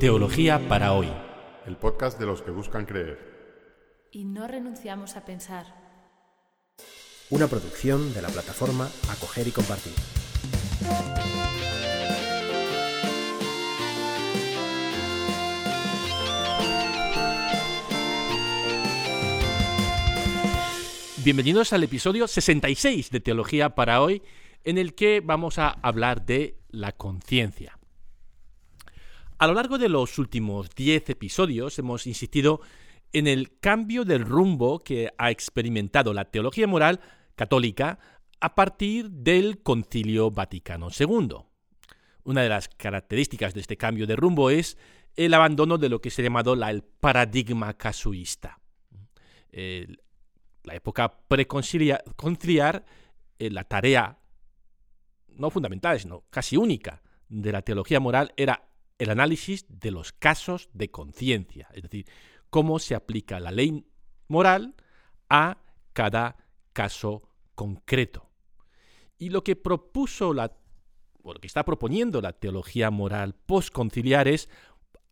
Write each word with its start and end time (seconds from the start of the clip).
Teología 0.00 0.68
para 0.68 0.92
hoy. 0.92 1.08
El 1.66 1.76
podcast 1.76 2.20
de 2.20 2.26
los 2.26 2.40
que 2.42 2.52
buscan 2.52 2.86
creer. 2.86 3.18
Y 4.12 4.24
no 4.26 4.46
renunciamos 4.46 5.16
a 5.16 5.24
pensar. 5.24 5.66
Una 7.30 7.48
producción 7.48 8.14
de 8.14 8.22
la 8.22 8.28
plataforma 8.28 8.88
Acoger 9.10 9.48
y 9.48 9.50
Compartir. 9.50 9.92
Bienvenidos 21.24 21.72
al 21.72 21.82
episodio 21.82 22.28
66 22.28 23.10
de 23.10 23.18
Teología 23.18 23.74
para 23.74 24.00
hoy, 24.00 24.22
en 24.62 24.78
el 24.78 24.94
que 24.94 25.20
vamos 25.20 25.58
a 25.58 25.70
hablar 25.70 26.24
de 26.24 26.56
la 26.70 26.92
conciencia. 26.92 27.77
A 29.40 29.46
lo 29.46 29.54
largo 29.54 29.78
de 29.78 29.88
los 29.88 30.18
últimos 30.18 30.68
10 30.70 31.10
episodios 31.10 31.78
hemos 31.78 32.08
insistido 32.08 32.60
en 33.12 33.28
el 33.28 33.60
cambio 33.60 34.04
del 34.04 34.24
rumbo 34.24 34.80
que 34.80 35.12
ha 35.16 35.30
experimentado 35.30 36.12
la 36.12 36.24
teología 36.24 36.66
moral 36.66 36.98
católica 37.36 38.00
a 38.40 38.56
partir 38.56 39.08
del 39.10 39.62
Concilio 39.62 40.32
Vaticano 40.32 40.88
II. 40.90 41.36
Una 42.24 42.42
de 42.42 42.48
las 42.48 42.68
características 42.68 43.54
de 43.54 43.60
este 43.60 43.76
cambio 43.76 44.08
de 44.08 44.16
rumbo 44.16 44.50
es 44.50 44.76
el 45.14 45.32
abandono 45.32 45.78
de 45.78 45.88
lo 45.88 46.00
que 46.00 46.10
se 46.10 46.22
ha 46.22 46.24
llamado 46.24 46.56
la, 46.56 46.70
el 46.70 46.82
paradigma 46.82 47.74
casuista. 47.74 48.58
La 49.52 50.74
época 50.74 51.16
preconciliar, 51.28 52.04
eh, 53.38 53.50
la 53.50 53.62
tarea 53.62 54.18
no 55.28 55.50
fundamental, 55.50 56.00
sino 56.00 56.24
casi 56.28 56.56
única 56.56 57.02
de 57.28 57.52
la 57.52 57.62
teología 57.62 58.00
moral 58.00 58.32
era 58.36 58.68
el 58.98 59.10
análisis 59.10 59.64
de 59.68 59.90
los 59.90 60.12
casos 60.12 60.68
de 60.72 60.90
conciencia, 60.90 61.68
es 61.72 61.82
decir, 61.82 62.06
cómo 62.50 62.78
se 62.78 62.94
aplica 62.94 63.40
la 63.40 63.50
ley 63.50 63.86
moral 64.28 64.74
a 65.28 65.58
cada 65.92 66.36
caso 66.72 67.30
concreto. 67.54 68.28
Y 69.18 69.30
lo 69.30 69.42
que 69.42 69.56
propuso 69.56 70.32
la 70.32 70.52
o 71.22 71.34
lo 71.34 71.40
que 71.40 71.46
está 71.46 71.64
proponiendo 71.64 72.20
la 72.20 72.32
teología 72.32 72.90
moral 72.90 73.34
postconciliar 73.34 74.28
es 74.28 74.48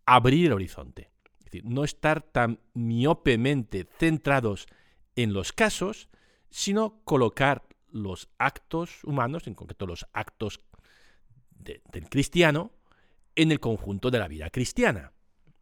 abrir 0.06 0.46
el 0.46 0.52
horizonte. 0.52 1.10
Es 1.38 1.44
decir, 1.46 1.64
no 1.64 1.84
estar 1.84 2.22
tan 2.22 2.60
miopemente 2.74 3.86
centrados 3.98 4.66
en 5.14 5.32
los 5.32 5.52
casos, 5.52 6.08
sino 6.48 7.02
colocar 7.04 7.66
los 7.90 8.28
actos 8.38 9.04
humanos, 9.04 9.46
en 9.46 9.54
concreto 9.54 9.86
los 9.86 10.06
actos 10.12 10.60
del 11.50 12.08
cristiano, 12.08 12.70
en 13.36 13.52
el 13.52 13.60
conjunto 13.60 14.10
de 14.10 14.18
la 14.18 14.28
vida 14.28 14.50
cristiana. 14.50 15.12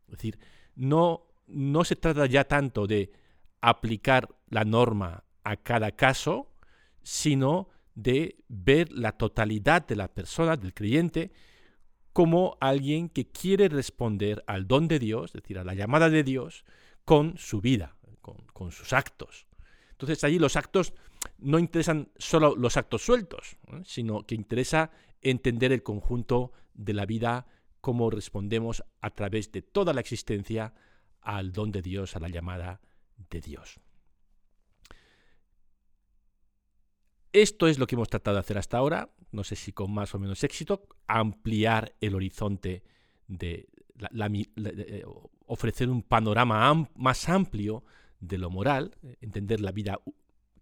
Es 0.06 0.12
decir, 0.12 0.38
no, 0.74 1.26
no 1.46 1.84
se 1.84 1.96
trata 1.96 2.26
ya 2.26 2.44
tanto 2.44 2.86
de 2.86 3.12
aplicar 3.60 4.28
la 4.48 4.64
norma 4.64 5.24
a 5.42 5.56
cada 5.56 5.92
caso, 5.92 6.50
sino 7.02 7.68
de 7.94 8.36
ver 8.48 8.90
la 8.92 9.12
totalidad 9.12 9.86
de 9.86 9.96
la 9.96 10.08
persona, 10.08 10.56
del 10.56 10.74
creyente, 10.74 11.32
como 12.12 12.56
alguien 12.60 13.08
que 13.08 13.26
quiere 13.26 13.68
responder 13.68 14.44
al 14.46 14.66
don 14.66 14.88
de 14.88 14.98
Dios, 14.98 15.34
es 15.34 15.42
decir, 15.42 15.58
a 15.58 15.64
la 15.64 15.74
llamada 15.74 16.08
de 16.10 16.22
Dios, 16.22 16.64
con 17.04 17.36
su 17.36 17.60
vida, 17.60 17.96
con, 18.20 18.72
sus 18.72 18.92
actos. 18.92 19.46
Entonces 19.90 20.24
allí 20.24 20.38
los 20.38 20.56
actos 20.56 20.94
no 21.38 21.58
interesan 21.58 22.10
solo 22.16 22.54
los 22.56 22.76
actos 22.76 23.02
sueltos, 23.02 23.56
sino 23.84 24.22
que 24.26 24.34
interesa 24.34 24.90
entender 25.22 25.72
el 25.72 25.82
conjunto 25.82 26.52
de 26.74 26.94
la 26.94 27.06
vida, 27.06 27.46
cómo 27.84 28.08
respondemos 28.08 28.82
a 29.02 29.10
través 29.10 29.52
de 29.52 29.60
toda 29.60 29.92
la 29.92 30.00
existencia 30.00 30.72
al 31.20 31.52
don 31.52 31.70
de 31.70 31.82
Dios, 31.82 32.16
a 32.16 32.18
la 32.18 32.30
llamada 32.30 32.80
de 33.28 33.42
Dios. 33.42 33.78
Esto 37.30 37.68
es 37.68 37.78
lo 37.78 37.86
que 37.86 37.94
hemos 37.94 38.08
tratado 38.08 38.36
de 38.36 38.40
hacer 38.40 38.56
hasta 38.56 38.78
ahora, 38.78 39.10
no 39.32 39.44
sé 39.44 39.54
si 39.54 39.72
con 39.72 39.92
más 39.92 40.14
o 40.14 40.18
menos 40.18 40.42
éxito, 40.44 40.88
ampliar 41.06 41.94
el 42.00 42.14
horizonte 42.14 42.84
de, 43.28 43.68
eh, 44.14 45.04
ofrecer 45.44 45.90
un 45.90 46.02
panorama 46.02 46.88
más 46.94 47.28
amplio 47.28 47.84
de 48.18 48.38
lo 48.38 48.48
moral, 48.48 48.96
entender 49.20 49.60
la 49.60 49.72
vida 49.72 50.00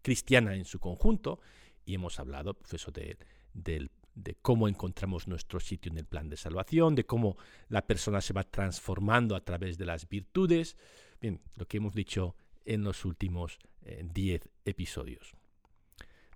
cristiana 0.02 0.56
en 0.56 0.64
su 0.64 0.80
conjunto, 0.80 1.38
y 1.84 1.94
hemos 1.94 2.18
hablado 2.18 2.54
pues 2.54 2.84
de, 2.92 3.88
de, 4.14 4.36
cómo 4.40 4.68
encontramos 4.68 5.28
nuestro 5.28 5.60
sitio 5.60 5.90
en 5.92 5.98
el 5.98 6.06
plan 6.06 6.28
de 6.28 6.36
salvación, 6.36 6.94
de 6.94 7.06
cómo 7.06 7.36
la 7.68 7.86
persona 7.86 8.20
se 8.20 8.32
va 8.32 8.44
transformando 8.44 9.36
a 9.36 9.44
través 9.44 9.78
de 9.78 9.86
las 9.86 10.08
virtudes, 10.08 10.76
bien, 11.20 11.40
lo 11.56 11.66
que 11.66 11.78
hemos 11.78 11.94
dicho 11.94 12.36
en 12.64 12.84
los 12.84 13.04
últimos 13.04 13.58
10 13.82 14.44
eh, 14.44 14.48
episodios. 14.64 15.34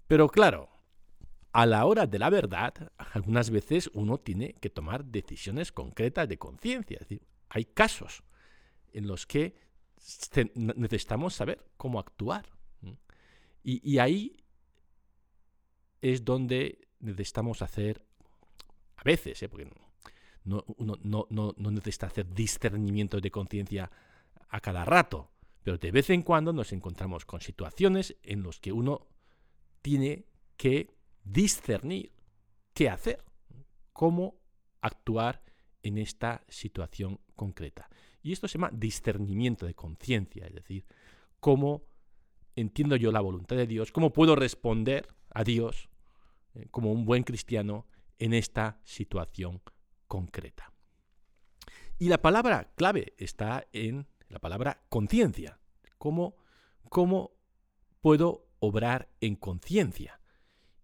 Pero 0.06 0.28
claro, 0.28 0.68
a 1.52 1.66
la 1.66 1.86
hora 1.86 2.06
de 2.06 2.18
la 2.18 2.30
verdad, 2.30 2.92
algunas 2.98 3.50
veces 3.50 3.90
uno 3.94 4.18
tiene 4.18 4.54
que 4.54 4.70
tomar 4.70 5.04
decisiones 5.04 5.72
concretas 5.72 6.28
de 6.28 6.38
conciencia. 6.38 6.98
Decir, 6.98 7.22
hay 7.48 7.64
casos 7.64 8.22
en 8.92 9.06
los 9.06 9.26
que 9.26 9.54
necesitamos 10.54 11.34
saber 11.34 11.64
cómo 11.76 11.98
actuar. 11.98 12.46
Y, 13.62 13.98
ahí 13.98 14.36
es 16.00 16.24
donde 16.24 16.85
necesitamos 17.06 17.62
hacer, 17.62 18.02
a 18.96 19.02
veces, 19.04 19.42
¿eh? 19.42 19.48
porque 19.48 19.70
no, 20.44 20.64
no, 20.78 21.26
no, 21.30 21.54
no 21.56 21.70
necesita 21.70 22.06
hacer 22.06 22.32
discernimiento 22.32 23.20
de 23.20 23.30
conciencia 23.30 23.90
a 24.48 24.60
cada 24.60 24.84
rato, 24.84 25.30
pero 25.62 25.78
de 25.78 25.90
vez 25.90 26.10
en 26.10 26.22
cuando 26.22 26.52
nos 26.52 26.72
encontramos 26.72 27.24
con 27.24 27.40
situaciones 27.40 28.16
en 28.22 28.42
las 28.42 28.60
que 28.60 28.72
uno 28.72 29.08
tiene 29.82 30.26
que 30.56 30.90
discernir 31.24 32.12
qué 32.72 32.88
hacer, 32.88 33.24
cómo 33.92 34.36
actuar 34.80 35.42
en 35.82 35.98
esta 35.98 36.44
situación 36.48 37.20
concreta. 37.34 37.88
Y 38.22 38.32
esto 38.32 38.48
se 38.48 38.58
llama 38.58 38.70
discernimiento 38.72 39.66
de 39.66 39.74
conciencia, 39.74 40.46
es 40.46 40.54
decir, 40.54 40.84
cómo 41.40 41.84
entiendo 42.56 42.96
yo 42.96 43.12
la 43.12 43.20
voluntad 43.20 43.56
de 43.56 43.66
Dios, 43.66 43.92
cómo 43.92 44.12
puedo 44.12 44.34
responder 44.34 45.08
a 45.30 45.44
Dios 45.44 45.88
eh, 46.56 46.66
como 46.70 46.92
un 46.92 47.04
buen 47.04 47.22
cristiano 47.22 47.86
en 48.18 48.32
esta 48.32 48.80
situación 48.84 49.60
concreta. 50.06 50.72
Y 51.98 52.08
la 52.08 52.20
palabra 52.20 52.72
clave 52.76 53.14
está 53.18 53.66
en 53.72 54.06
la 54.28 54.38
palabra 54.38 54.82
conciencia. 54.88 55.58
¿Cómo, 55.98 56.36
¿Cómo 56.88 57.32
puedo 58.00 58.48
obrar 58.58 59.08
en 59.20 59.36
conciencia? 59.36 60.20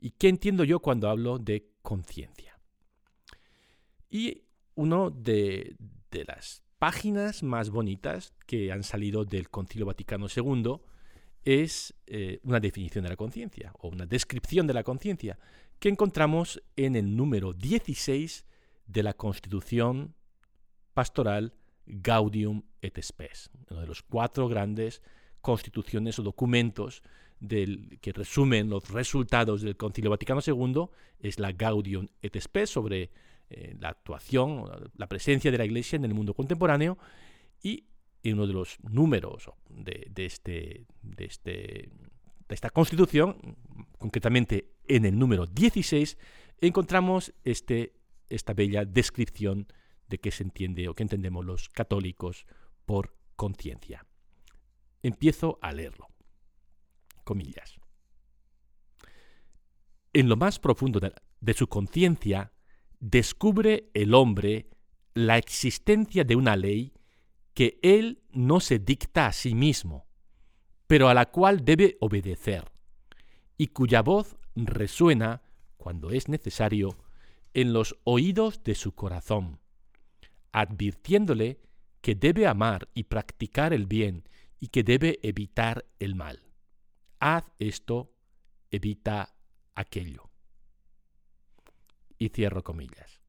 ¿Y 0.01 0.13
qué 0.13 0.29
entiendo 0.29 0.65
yo 0.65 0.81
cuando 0.81 1.09
hablo 1.09 1.39
de 1.39 1.71
conciencia? 1.83 2.59
Y 4.11 4.45
uno 4.75 5.11
de, 5.11 5.77
las 6.11 6.63
páginas 6.79 7.43
más 7.43 7.71
bonitas 7.71 8.35
que 8.47 8.73
han 8.73 8.83
salido 8.83 9.25
del 9.25 9.49
Concilio 9.49 9.87
Vaticano 9.87 10.27
II 10.35 10.81
es 11.45 11.95
eh, 12.07 12.41
una 12.45 12.61
definición 12.61 13.05
de 13.05 13.11
la 13.11 13.17
conciencia 13.17 13.73
o 13.79 13.89
una 13.89 14.07
descripción 14.07 14.67
de 14.67 14.75
la 14.75 14.85
conciencia 14.85 15.39
que 15.79 15.89
encontramos 15.89 16.63
en 16.77 16.97
el 16.97 17.17
número 17.17 17.53
16 17.53 18.45
de 18.87 19.03
la 19.03 19.15
Constitución 19.15 20.15
Pastoral 20.95 21.55
Gaudium 21.87 22.63
et 22.81 23.01
Spes, 23.03 23.51
uno 23.71 23.81
de 23.81 23.87
los 23.87 24.03
cuatro 24.03 24.49
grandes 24.49 25.03
constituciones 25.41 26.19
o 26.19 26.23
documentos 26.23 27.03
que 27.41 28.13
resumen 28.13 28.71
los 28.71 28.89
resultados 28.91 29.63
del 29.63 29.77
Concilio 29.77 30.11
Vaticano 30.11 30.41
II 30.47 30.87
es 31.19 31.41
la 31.41 31.51
Gaudium 31.51 32.07
et 32.23 32.41
Spes 32.41 32.71
sobre 32.71 33.11
eh, 33.51 33.75
la 33.81 33.89
actuación, 33.89 34.65
la 34.97 35.09
presencia 35.09 35.51
de 35.51 35.59
la 35.59 35.65
Iglesia 35.65 35.97
en 35.97 36.05
el 36.05 36.15
mundo 36.15 36.35
contemporáneo 36.35 36.99
y 37.61 37.85
en 38.23 38.35
uno 38.35 38.47
de 38.47 38.53
los 38.53 38.79
números 38.83 39.51
de, 39.69 40.11
este, 40.17 40.87
de, 41.03 41.25
este, 41.25 41.91
de 42.49 42.55
esta 42.55 42.71
Constitución, 42.71 43.57
concretamente 43.99 44.75
en 44.87 45.05
el 45.05 45.19
número 45.19 45.47
16, 45.47 46.19
encontramos 46.61 47.35
este, 47.45 47.95
esta 48.29 48.55
bella 48.55 48.85
descripción 48.85 49.67
de 50.09 50.19
qué 50.19 50.31
se 50.31 50.45
entiende 50.45 50.89
o 50.89 50.95
qué 50.95 51.03
entendemos 51.03 51.45
los 51.45 51.69
católicos 51.69 52.47
por 52.85 53.17
conciencia. 53.37 54.07
Empiezo 55.03 55.59
a 55.63 55.73
leerlo. 55.73 56.09
Comillas. 57.25 57.79
En 60.13 60.29
lo 60.29 60.37
más 60.37 60.59
profundo 60.59 61.01
de, 61.01 61.55
su 61.55 61.67
conciencia, 61.69 62.53
descubre 63.01 63.91
el 63.95 64.13
hombre 64.13 64.69
la 65.15 65.39
existencia 65.39 66.25
de 66.25 66.37
una 66.37 66.57
ley 66.57 66.93
que 67.55 67.79
él 67.83 68.23
no 68.31 68.61
se 68.61 68.79
dicta 68.79 69.27
a 69.27 69.33
sí 69.33 69.55
mismo, 69.55 70.07
pero 70.87 71.09
a 71.09 71.15
la 71.15 71.27
cual 71.27 71.65
debe 71.65 71.97
obedecer, 72.01 72.71
y 73.57 73.69
cuya 73.69 74.03
voz 74.03 74.37
resuena, 74.55 75.43
cuando 75.77 76.11
es 76.11 76.29
necesario, 76.29 76.97
en 77.55 77.73
los 77.73 77.97
oídos 78.05 78.63
de 78.63 78.75
su 78.75 78.95
corazón, 78.95 79.61
advirtiéndole 80.53 81.61
que 82.01 82.15
debe 82.15 82.47
amar 82.47 82.89
y 82.95 83.05
practicar 83.05 83.73
el 83.73 83.87
bien 83.87 84.29
y 84.59 84.69
que 84.69 84.83
debe 84.83 85.19
evitar 85.23 85.87
el 85.99 86.15
mal. 86.15 86.43
Haz 87.21 87.45
esto, 87.59 88.15
evita 88.71 89.35
aquello. 89.75 90.31
Y 92.19 92.29
cierro 92.29 92.63
comillas. 92.63 93.21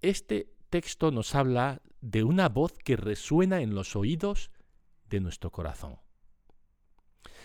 Este 0.00 0.53
texto 0.74 1.12
nos 1.12 1.36
habla 1.36 1.80
de 2.00 2.24
una 2.24 2.48
voz 2.48 2.72
que 2.72 2.96
resuena 2.96 3.60
en 3.60 3.76
los 3.76 3.94
oídos 3.94 4.50
de 5.08 5.20
nuestro 5.20 5.52
corazón. 5.52 6.00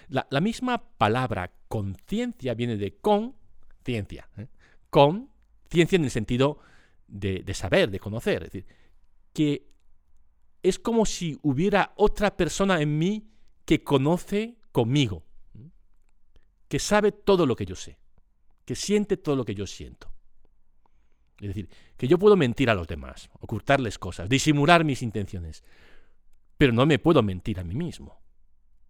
La, 0.08 0.42
misma 0.42 0.80
palabra 0.98 1.52
conciencia 1.68 2.56
viene 2.56 2.76
de 2.76 2.98
con 2.98 3.36
ciencia. 3.86 4.28
¿eh? 4.36 4.48
Con 4.90 5.30
ciencia 5.70 5.98
en 5.98 6.06
el 6.06 6.10
sentido 6.10 6.58
de, 7.08 7.44
de, 7.44 7.54
saber, 7.54 7.92
de 7.92 8.00
conocer. 8.00 8.46
Es 8.46 8.52
decir, 8.52 8.66
que 9.32 9.70
es 10.64 10.80
como 10.80 11.06
si 11.06 11.38
hubiera 11.44 11.94
otra 11.98 12.36
persona 12.36 12.82
en 12.82 12.98
mí 12.98 13.30
que 13.64 13.84
conoce 13.84 14.58
conmigo, 14.72 15.24
que 16.68 16.80
sabe 16.80 17.12
todo 17.12 17.46
lo 17.46 17.56
que 17.56 17.68
yo 17.68 17.76
sé, 17.76 18.00
que 18.66 18.74
siente 18.74 19.18
todo 19.18 19.36
lo 19.36 19.46
que 19.46 19.54
yo 19.54 19.68
siento. 19.68 20.09
Es 21.42 21.48
decir, 21.48 21.70
que 21.96 22.08
yo 22.08 22.20
puedo 22.20 22.36
mentir 22.36 22.70
a 22.70 22.74
los 22.74 22.88
demás, 22.88 23.30
ocultarles 23.40 23.98
cosas, 23.98 24.28
disimular 24.28 24.84
mis 24.84 25.02
intenciones, 25.02 25.64
pero 26.58 26.74
no 26.74 26.86
me 26.86 27.00
puedo 27.00 27.24
mentir 27.24 27.60
a 27.60 27.64
mí 27.64 27.76
mismo. 27.76 28.22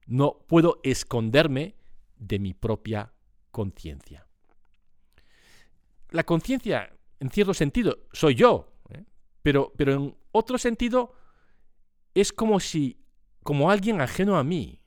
No 0.08 0.40
puedo 0.48 0.80
esconderme 0.84 1.76
de 2.18 2.40
mi 2.40 2.54
propia 2.54 3.14
conciencia. 3.52 4.26
La 6.10 6.24
conciencia, 6.24 6.92
en 7.20 7.30
cierto 7.30 7.54
sentido, 7.54 8.00
soy 8.12 8.34
yo, 8.34 8.74
¿eh? 8.90 9.06
pero, 9.44 9.72
pero 9.78 9.94
en 9.94 10.16
otro 10.32 10.58
sentido 10.58 11.14
es 12.16 12.34
como 12.34 12.60
si, 12.60 13.06
como 13.44 13.70
alguien 13.70 14.02
ajeno 14.02 14.38
a 14.38 14.44
mí, 14.44 14.82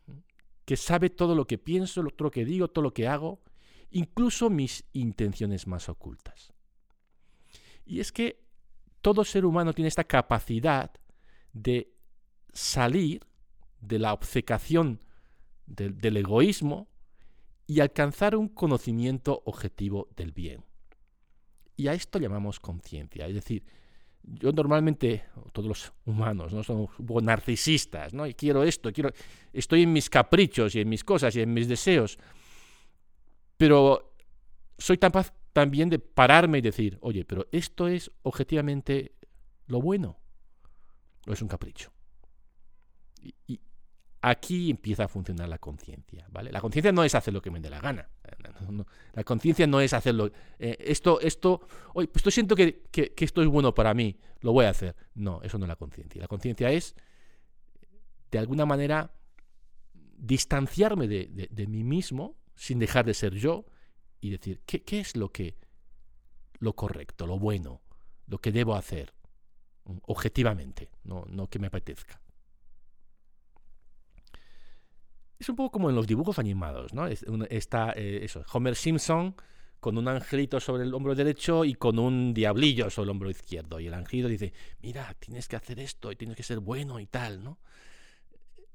que 0.64 0.76
sabe 0.76 1.10
todo 1.10 1.36
lo 1.36 1.46
que 1.46 1.58
pienso, 1.58 2.02
todo 2.02 2.24
lo 2.26 2.30
que 2.30 2.44
digo, 2.44 2.68
todo 2.68 2.82
lo 2.82 2.92
que 2.92 3.06
hago, 3.06 3.40
incluso 3.90 4.50
mis 4.50 4.84
intenciones 4.92 5.68
más 5.68 5.88
ocultas. 5.88 6.52
Y 7.84 8.00
es 8.00 8.12
que 8.12 8.42
todo 9.00 9.24
ser 9.24 9.44
humano 9.44 9.72
tiene 9.72 9.88
esta 9.88 10.04
capacidad 10.04 10.92
de 11.52 11.92
salir 12.52 13.26
de 13.80 13.98
la 13.98 14.12
obcecación 14.12 15.00
del, 15.66 16.16
egoísmo 16.16 16.88
y 17.66 17.80
alcanzar 17.80 18.36
un 18.36 18.48
conocimiento 18.48 19.42
objetivo 19.44 20.08
del 20.16 20.32
bien. 20.32 20.64
Y 21.76 21.88
a 21.88 21.94
esto 21.94 22.18
llamamos 22.18 22.60
conciencia. 22.60 23.26
Es 23.26 23.34
decir, 23.34 23.64
yo 24.22 24.52
normalmente, 24.52 25.24
todos 25.52 25.68
los 25.68 25.92
humanos, 26.04 26.52
¿no? 26.52 26.86
Poco 26.86 27.20
narcisistas, 27.20 28.14
¿no? 28.14 28.26
Y 28.26 28.34
quiero 28.34 28.62
esto, 28.62 28.92
quiero, 28.92 29.10
estoy 29.52 29.82
en 29.82 29.92
mis 29.92 30.08
caprichos 30.08 30.74
y 30.76 30.80
en 30.80 30.88
mis 30.88 31.02
cosas 31.02 31.34
y 31.34 31.40
en 31.40 31.52
mis 31.52 31.66
deseos. 31.66 32.18
Pero 33.56 34.14
soy 34.78 34.98
capaz 34.98 35.32
también 35.52 35.90
de 35.90 35.98
pararme 35.98 36.58
y 36.58 36.62
decir, 36.62 36.98
oye, 37.02 37.24
pero 37.24 37.46
esto 37.52 37.88
es 37.88 38.10
objetivamente 38.22 39.12
lo 39.66 39.80
bueno 39.80 40.18
o 41.26 41.32
es 41.32 41.42
un 41.42 41.48
capricho. 41.48 41.92
Y, 43.20 43.60
aquí 44.24 44.70
empieza 44.70 45.04
a 45.04 45.08
funcionar 45.08 45.48
la 45.48 45.58
conciencia, 45.58 46.24
¿vale? 46.30 46.52
La 46.52 46.60
conciencia 46.60 46.92
no 46.92 47.02
es 47.02 47.12
hacer 47.16 47.34
lo 47.34 47.42
que 47.42 47.50
me 47.50 47.58
dé 47.58 47.68
la 47.68 47.80
gana. 47.80 48.08
la 49.14 49.24
conciencia 49.24 49.66
no 49.66 49.80
es 49.80 49.92
hacerlo. 49.92 50.30
Eh, 50.60 50.76
esto, 50.78 51.20
esto, 51.20 51.66
oye, 51.94 52.06
pues 52.06 52.24
yo 52.24 52.30
siento 52.30 52.54
que, 52.54 52.84
esto 53.16 53.42
es 53.42 53.48
bueno 53.48 53.74
para 53.74 53.94
mí, 53.94 54.16
lo 54.40 54.52
voy 54.52 54.66
a 54.66 54.70
hacer. 54.70 54.94
No, 55.14 55.42
eso 55.42 55.58
no 55.58 55.64
es 55.64 55.68
la 55.68 55.76
conciencia. 55.76 56.20
La 56.20 56.28
conciencia 56.28 56.70
es, 56.70 56.94
de 58.30 58.38
alguna 58.38 58.64
manera, 58.64 59.12
distanciarme 59.92 61.08
de 61.08 61.66
mí 61.66 61.82
mismo 61.82 62.36
sin 62.54 62.78
dejar 62.78 63.04
de 63.04 63.14
ser 63.14 63.34
yo 63.34 63.66
y 64.22 64.30
decir, 64.30 64.62
¿qué, 64.64 64.82
qué 64.82 65.00
es 65.00 65.16
lo 65.16 65.30
que 65.30 65.56
lo 66.60 66.74
correcto, 66.74 67.26
lo 67.26 67.38
bueno, 67.38 67.82
lo 68.28 68.38
que 68.38 68.52
debo 68.52 68.76
hacer 68.76 69.12
mm, 69.84 69.98
objetivamente, 70.06 70.90
no, 71.04 71.26
no 71.28 71.48
que 71.48 71.58
me 71.58 71.66
apetezca? 71.66 72.22
Es 75.38 75.48
un 75.48 75.56
poco 75.56 75.72
como 75.72 75.90
en 75.90 75.96
los 75.96 76.06
dibujos 76.06 76.38
animados, 76.38 76.94
¿no? 76.94 77.08
Está 77.08 77.92
eh, 77.96 78.20
eso, 78.22 78.44
Homer 78.52 78.76
Simpson 78.76 79.34
con 79.80 79.98
un 79.98 80.06
angelito 80.06 80.60
sobre 80.60 80.84
el 80.84 80.94
hombro 80.94 81.16
derecho 81.16 81.64
y 81.64 81.74
con 81.74 81.98
un 81.98 82.32
diablillo 82.32 82.88
sobre 82.88 83.06
el 83.06 83.10
hombro 83.10 83.28
izquierdo. 83.28 83.80
Y 83.80 83.88
el 83.88 83.94
angelito 83.94 84.28
dice, 84.28 84.52
mira, 84.80 85.12
tienes 85.18 85.48
que 85.48 85.56
hacer 85.56 85.80
esto 85.80 86.12
y 86.12 86.16
tienes 86.16 86.36
que 86.36 86.44
ser 86.44 86.60
bueno 86.60 87.00
y 87.00 87.06
tal, 87.06 87.42
¿no? 87.42 87.58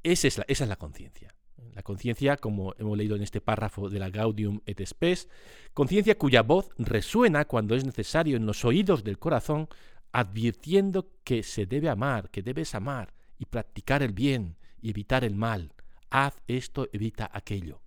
Esa 0.03 0.27
es 0.27 0.37
la, 0.37 0.45
esa 0.49 0.65
es 0.65 0.69
la 0.69 0.75
conciencia. 0.75 1.33
La 1.73 1.83
conciencia, 1.83 2.37
como 2.37 2.73
hemos 2.79 2.97
leído 2.97 3.15
en 3.15 3.21
este 3.21 3.41
párrafo 3.41 3.89
de 3.89 3.99
la 3.99 4.09
Gaudium 4.09 4.61
et 4.65 4.83
Spes, 4.85 5.29
conciencia 5.73 6.17
cuya 6.17 6.41
voz 6.41 6.69
resuena 6.77 7.45
cuando 7.45 7.75
es 7.75 7.85
necesario 7.85 8.35
en 8.35 8.45
los 8.45 8.65
oídos 8.65 9.03
del 9.03 9.19
corazón, 9.19 9.67
advirtiendo 10.11 11.11
que 11.23 11.43
se 11.43 11.65
debe 11.65 11.89
amar, 11.89 12.29
que 12.31 12.41
debes 12.41 12.73
amar 12.73 13.13
y 13.37 13.45
practicar 13.45 14.01
el 14.01 14.13
bien 14.13 14.57
y 14.81 14.89
evitar 14.89 15.23
el 15.23 15.35
mal. 15.35 15.73
Haz 16.09 16.41
esto, 16.47 16.87
evita 16.91 17.29
aquello. 17.31 17.81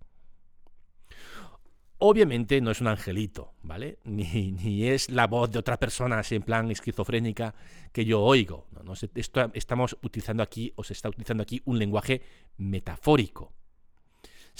Obviamente 1.97 2.61
no 2.61 2.71
es 2.71 2.81
un 2.81 2.87
angelito, 2.87 3.53
¿vale? 3.61 3.99
Ni, 4.05 4.87
es 4.87 5.09
la 5.09 5.27
voz 5.27 5.51
de 5.51 5.59
otra 5.59 5.77
persona, 5.77 6.19
así 6.19 6.35
en 6.35 6.43
plan 6.43 6.71
esquizofrénica, 6.71 7.53
que 7.91 8.05
yo 8.05 8.21
oigo. 8.21 8.67
No, 8.83 8.93
estamos 9.53 9.97
utilizando 10.01 10.41
aquí, 10.41 10.71
o 10.75 10.83
se 10.83 10.93
está 10.93 11.09
utilizando 11.09 11.43
aquí, 11.43 11.61
un 11.65 11.77
lenguaje 11.77 12.21
metafórico 12.57 13.53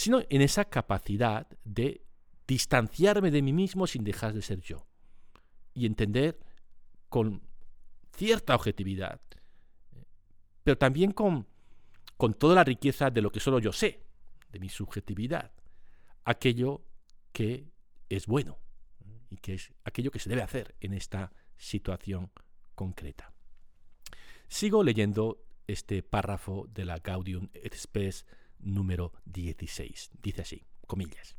sino 0.02 0.24
en 0.32 0.42
esa 0.42 0.66
capacidad 0.66 1.48
de 1.64 2.02
distanciarme 2.48 3.30
de 3.30 3.44
mí 3.44 3.54
mismo 3.54 3.86
sin 3.86 4.04
dejar 4.04 4.34
de 4.34 4.42
ser 4.42 4.60
yo 4.60 4.88
y 5.76 5.86
entender 5.86 6.40
con 7.08 7.44
cierta 8.12 8.56
objetividad, 8.56 9.22
pero 10.64 10.76
también 10.76 11.12
con, 11.12 11.46
con 12.18 12.34
toda 12.34 12.56
la 12.56 12.64
riqueza 12.64 13.12
de 13.12 13.22
lo 13.22 13.32
que 13.32 13.40
solo 13.40 13.60
yo 13.60 13.72
sé, 13.72 14.02
de 14.50 14.60
mi 14.60 14.70
subjetividad, 14.70 15.52
aquello 16.26 16.82
que 17.32 17.70
es 18.10 18.26
bueno 18.26 18.58
y 19.30 19.38
que 19.38 19.54
es 19.54 19.72
aquello 19.84 20.10
que 20.10 20.18
se 20.18 20.30
debe 20.30 20.42
hacer 20.42 20.74
en 20.80 20.96
esta 20.96 21.32
situación 21.58 22.32
concreta. 22.74 23.36
Sigo 24.48 24.84
leyendo 24.84 25.46
este 25.68 26.02
párrafo 26.02 26.68
de 26.74 26.86
la 26.86 26.98
Gaudium 26.98 27.50
et 27.54 27.76
Spes 27.76 28.26
número 28.64 29.14
16. 29.26 30.12
Dice 30.22 30.42
así, 30.42 30.66
comillas. 30.88 31.36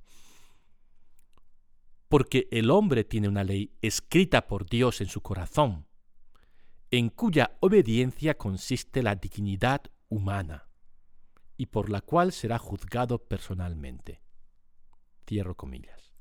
Porque 2.08 2.48
el 2.50 2.70
hombre 2.70 3.04
tiene 3.04 3.28
una 3.28 3.44
ley 3.44 3.72
escrita 3.80 4.46
por 4.46 4.66
Dios 4.68 5.00
en 5.00 5.08
su 5.08 5.22
corazón, 5.22 5.86
en 6.90 7.08
cuya 7.08 7.56
obediencia 7.60 8.36
consiste 8.36 9.02
la 9.02 9.16
dignidad 9.16 9.82
humana, 10.08 10.68
y 11.56 11.66
por 11.66 11.88
la 11.88 12.02
cual 12.02 12.32
será 12.32 12.58
juzgado 12.58 13.18
personalmente. 13.18 14.20
Cierro 15.26 15.56
comillas. 15.56 16.12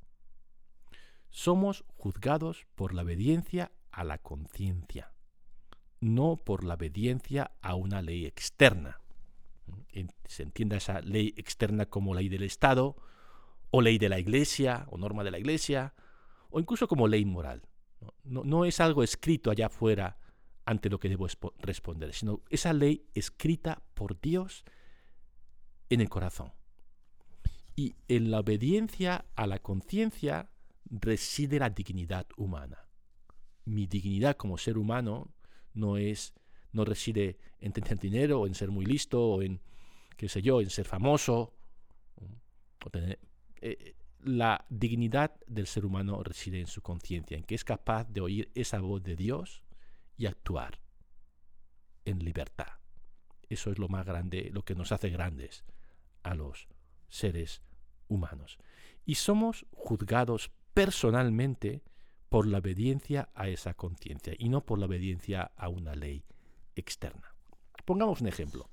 Somos 1.29 1.83
juzgados 1.95 2.67
por 2.75 2.93
la 2.93 3.01
obediencia 3.01 3.71
a 3.91 4.03
la 4.03 4.17
conciencia, 4.17 5.13
no 5.99 6.37
por 6.37 6.63
la 6.63 6.75
obediencia 6.75 7.51
a 7.61 7.75
una 7.75 8.01
ley 8.01 8.25
externa 8.25 9.01
se 10.25 10.43
entienda 10.43 10.77
esa 10.77 11.01
ley 11.01 11.33
externa 11.37 11.85
como 11.85 12.13
ley 12.13 12.29
del 12.29 12.43
Estado, 12.43 12.95
o 13.69 13.81
ley 13.81 13.97
de 13.97 14.09
la 14.09 14.19
Iglesia, 14.19 14.85
o 14.89 14.97
norma 14.97 15.23
de 15.23 15.31
la 15.31 15.39
Iglesia, 15.39 15.93
o 16.49 16.59
incluso 16.59 16.87
como 16.87 17.07
ley 17.07 17.25
moral. 17.25 17.63
No, 18.23 18.65
es 18.65 18.79
algo 18.79 19.03
escrito 19.03 19.51
allá 19.51 19.67
afuera 19.67 20.17
ante 20.65 20.89
lo 20.89 20.99
que 20.99 21.09
debo 21.09 21.27
responder, 21.59 22.13
sino 22.13 22.41
esa 22.49 22.73
ley 22.73 23.05
escrita 23.13 23.81
por 23.93 24.19
Dios 24.19 24.63
en 25.89 26.01
el 26.01 26.09
corazón. 26.09 26.51
Y 27.75 27.95
en 28.07 28.31
la 28.31 28.39
obediencia 28.39 29.25
a 29.35 29.47
la 29.47 29.59
conciencia 29.59 30.49
reside 30.89 31.59
la 31.59 31.69
dignidad 31.69 32.27
humana. 32.37 32.89
Mi 33.65 33.87
dignidad 33.87 34.35
como 34.35 34.57
ser 34.57 34.77
humano 34.77 35.33
no 35.73 35.97
es 35.97 36.33
no 36.73 36.85
reside 36.85 37.37
en 37.59 37.73
tener 37.73 37.99
dinero 37.99 38.41
o 38.41 38.47
en 38.47 38.55
ser 38.55 38.71
muy 38.71 38.85
listo 38.85 39.21
o 39.21 39.41
en, 39.41 39.61
qué 40.17 40.29
sé 40.29 40.41
yo, 40.41 40.61
en 40.61 40.69
ser 40.69 40.85
famoso. 40.85 41.53
Eh, 43.61 43.95
la 44.23 44.65
dignidad 44.69 45.39
del 45.47 45.67
ser 45.67 45.85
humano 45.85 46.23
reside 46.23 46.59
en 46.59 46.67
su 46.67 46.81
conciencia, 46.81 47.37
en 47.37 47.43
que 47.43 47.55
es 47.55 47.63
capaz 47.63 48.07
de 48.07 48.21
oír 48.21 48.51
esa 48.55 48.79
voz 48.79 49.03
de 49.03 49.15
Dios 49.15 49.63
y 50.17 50.25
actuar 50.25 50.79
en 52.05 52.19
libertad. 52.19 52.67
Eso 53.49 53.71
es 53.71 53.79
lo 53.79 53.89
más 53.89 54.05
grande, 54.05 54.49
lo 54.53 54.63
que 54.63 54.75
nos 54.75 54.91
hace 54.91 55.09
grandes 55.09 55.65
a 56.23 56.35
los 56.35 56.67
seres 57.09 57.61
humanos. 58.07 58.57
Y 59.05 59.15
somos 59.15 59.65
juzgados 59.71 60.51
personalmente 60.73 61.83
por 62.29 62.47
la 62.47 62.59
obediencia 62.59 63.29
a 63.33 63.49
esa 63.49 63.73
conciencia 63.73 64.33
y 64.37 64.49
no 64.49 64.65
por 64.65 64.79
la 64.79 64.85
obediencia 64.85 65.51
a 65.57 65.67
una 65.67 65.95
ley 65.95 66.23
externa. 66.81 67.35
Pongamos 67.85 68.21
un 68.21 68.27
ejemplo. 68.27 68.69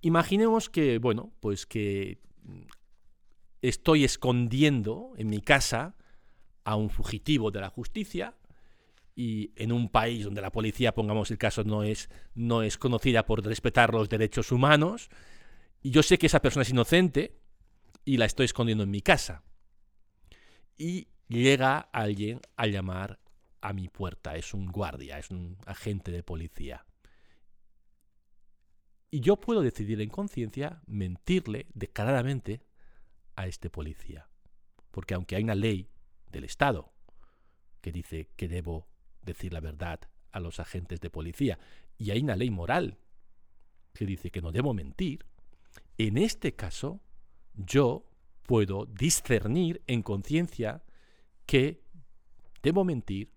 Imaginemos 0.00 0.70
que, 0.70 0.98
bueno, 0.98 1.32
pues 1.40 1.66
que 1.66 2.20
estoy 3.62 4.04
escondiendo 4.04 5.12
en 5.16 5.28
mi 5.28 5.40
casa 5.40 5.94
a 6.64 6.76
un 6.76 6.90
fugitivo 6.90 7.50
de 7.50 7.60
la 7.60 7.68
justicia 7.68 8.36
y 9.14 9.52
en 9.56 9.72
un 9.72 9.90
país 9.90 10.24
donde 10.24 10.40
la 10.40 10.52
policía, 10.52 10.94
pongamos 10.94 11.30
el 11.30 11.38
caso, 11.38 11.64
no 11.64 11.82
es, 11.82 12.08
no 12.34 12.62
es 12.62 12.78
conocida 12.78 13.26
por 13.26 13.44
respetar 13.44 13.92
los 13.92 14.08
derechos 14.08 14.50
humanos, 14.50 15.10
y 15.82 15.90
yo 15.90 16.02
sé 16.02 16.16
que 16.16 16.26
esa 16.26 16.40
persona 16.40 16.62
es 16.62 16.70
inocente 16.70 17.38
y 18.04 18.16
la 18.16 18.24
estoy 18.24 18.46
escondiendo 18.46 18.84
en 18.84 18.90
mi 18.90 19.02
casa. 19.02 19.42
Y 20.78 21.08
llega 21.28 21.78
alguien 21.78 22.40
a 22.56 22.66
llamar 22.66 23.19
a 23.60 23.72
mi 23.72 23.88
puerta, 23.88 24.36
es 24.36 24.54
un 24.54 24.66
guardia, 24.66 25.18
es 25.18 25.30
un 25.30 25.56
agente 25.66 26.10
de 26.10 26.22
policía. 26.22 26.84
Y 29.10 29.20
yo 29.20 29.36
puedo 29.36 29.60
decidir 29.62 30.00
en 30.00 30.08
conciencia 30.08 30.82
mentirle 30.86 31.66
declaradamente 31.74 32.62
a 33.36 33.46
este 33.46 33.70
policía. 33.70 34.28
Porque 34.90 35.14
aunque 35.14 35.36
hay 35.36 35.42
una 35.42 35.54
ley 35.54 35.88
del 36.30 36.44
Estado 36.44 36.92
que 37.80 37.92
dice 37.92 38.30
que 38.36 38.48
debo 38.48 38.88
decir 39.22 39.52
la 39.52 39.60
verdad 39.60 40.00
a 40.32 40.40
los 40.40 40.60
agentes 40.60 41.00
de 41.00 41.10
policía 41.10 41.58
y 41.98 42.10
hay 42.10 42.22
una 42.22 42.36
ley 42.36 42.50
moral 42.50 42.98
que 43.92 44.06
dice 44.06 44.30
que 44.30 44.40
no 44.40 44.52
debo 44.52 44.74
mentir, 44.74 45.26
en 45.98 46.16
este 46.16 46.54
caso 46.54 47.00
yo 47.54 48.06
puedo 48.42 48.86
discernir 48.86 49.82
en 49.86 50.02
conciencia 50.02 50.82
que 51.46 51.82
debo 52.62 52.84
mentir 52.84 53.32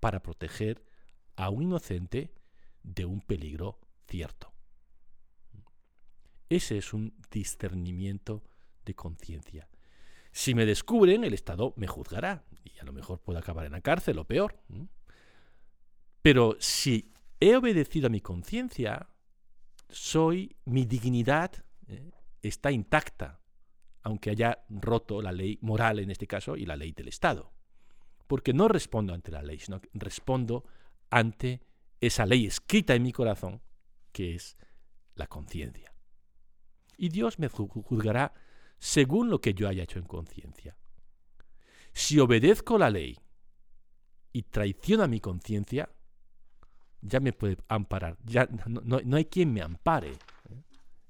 para 0.00 0.22
proteger 0.22 0.84
a 1.36 1.50
un 1.50 1.62
inocente 1.62 2.32
de 2.82 3.04
un 3.04 3.20
peligro 3.20 3.80
cierto. 4.06 4.52
Ese 6.48 6.78
es 6.78 6.92
un 6.92 7.14
discernimiento 7.30 8.42
de 8.84 8.94
conciencia. 8.94 9.68
Si 10.32 10.54
me 10.54 10.66
descubren, 10.66 11.24
el 11.24 11.34
Estado 11.34 11.74
me 11.76 11.86
juzgará 11.86 12.44
y 12.64 12.78
a 12.78 12.84
lo 12.84 12.92
mejor 12.92 13.20
puedo 13.20 13.38
acabar 13.38 13.66
en 13.66 13.72
la 13.72 13.80
cárcel 13.80 14.18
o 14.18 14.24
peor. 14.24 14.58
Pero 16.22 16.56
si 16.58 17.12
he 17.40 17.56
obedecido 17.56 18.06
a 18.06 18.10
mi 18.10 18.20
conciencia, 18.20 19.08
soy, 19.90 20.56
mi 20.64 20.84
dignidad 20.84 21.52
eh, 21.86 22.12
está 22.42 22.70
intacta, 22.70 23.40
aunque 24.02 24.30
haya 24.30 24.64
roto 24.68 25.22
la 25.22 25.32
ley 25.32 25.58
moral 25.60 25.98
en 25.98 26.10
este 26.10 26.26
caso 26.26 26.56
y 26.56 26.66
la 26.66 26.76
ley 26.76 26.92
del 26.92 27.08
Estado. 27.08 27.52
Porque 28.28 28.52
no 28.52 28.68
respondo 28.68 29.12
ante 29.12 29.32
la 29.32 29.42
ley, 29.42 29.58
sino 29.58 29.80
que 29.80 29.88
respondo 29.94 30.64
ante 31.10 31.60
esa 32.00 32.24
ley 32.24 32.46
escrita 32.46 32.94
en 32.94 33.02
mi 33.02 33.12
corazón, 33.12 33.60
que 34.12 34.36
es 34.36 34.56
la 35.16 35.26
conciencia. 35.26 35.92
Y 36.96 37.08
Dios 37.08 37.40
me 37.40 37.48
juzgará 37.48 38.32
según 38.78 39.30
lo 39.30 39.40
que 39.40 39.54
yo 39.54 39.68
haya 39.68 39.82
hecho 39.82 39.98
en 39.98 40.04
conciencia. 40.04 40.76
Si 41.92 42.20
obedezco 42.20 42.78
la 42.78 42.90
ley 42.90 43.18
y 44.32 44.42
traiciono 44.42 45.02
a 45.02 45.08
mi 45.08 45.20
conciencia, 45.20 45.90
ya 47.00 47.20
me 47.20 47.32
puede 47.32 47.58
amparar. 47.68 48.18
Ya 48.24 48.48
no, 48.66 49.16
hay 49.16 49.24
quien 49.24 49.52
me 49.52 49.62
ampare. 49.62 50.12
¿eh? 50.12 50.62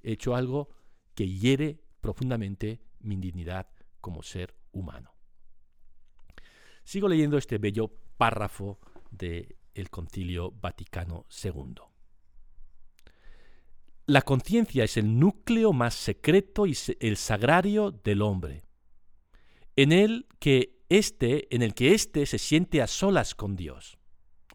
He 0.03 0.13
hecho 0.13 0.35
algo 0.35 0.71
que 1.15 1.29
hiere 1.29 1.83
profundamente 2.01 2.81
mi 3.01 3.17
dignidad 3.17 3.69
como 4.01 4.23
ser 4.23 4.55
humano. 4.73 5.18
Sigo 6.89 7.07
leyendo 7.07 7.37
este 7.37 7.59
bello 7.59 7.93
párrafo 8.17 8.79
del 9.11 9.55
el 9.75 9.91
Concilio 9.91 10.53
Vaticano 10.53 11.27
II. 11.45 11.75
La 14.07 14.23
conciencia 14.23 14.85
es 14.85 14.97
el 14.97 15.19
núcleo 15.19 15.75
más 15.75 15.93
secreto 15.93 16.65
y 16.67 16.75
el 17.01 17.19
sagrario 17.19 17.91
del 17.91 18.23
hombre, 18.23 18.63
en 19.77 19.93
el 19.93 20.29
que 20.39 20.79
éste, 20.89 21.55
en 21.55 21.61
el 21.61 21.75
que 21.75 21.93
éste 21.93 22.25
se 22.25 22.39
siente 22.39 22.81
a 22.81 22.87
solas 22.87 23.35
con 23.35 23.55
Dios. 23.55 23.99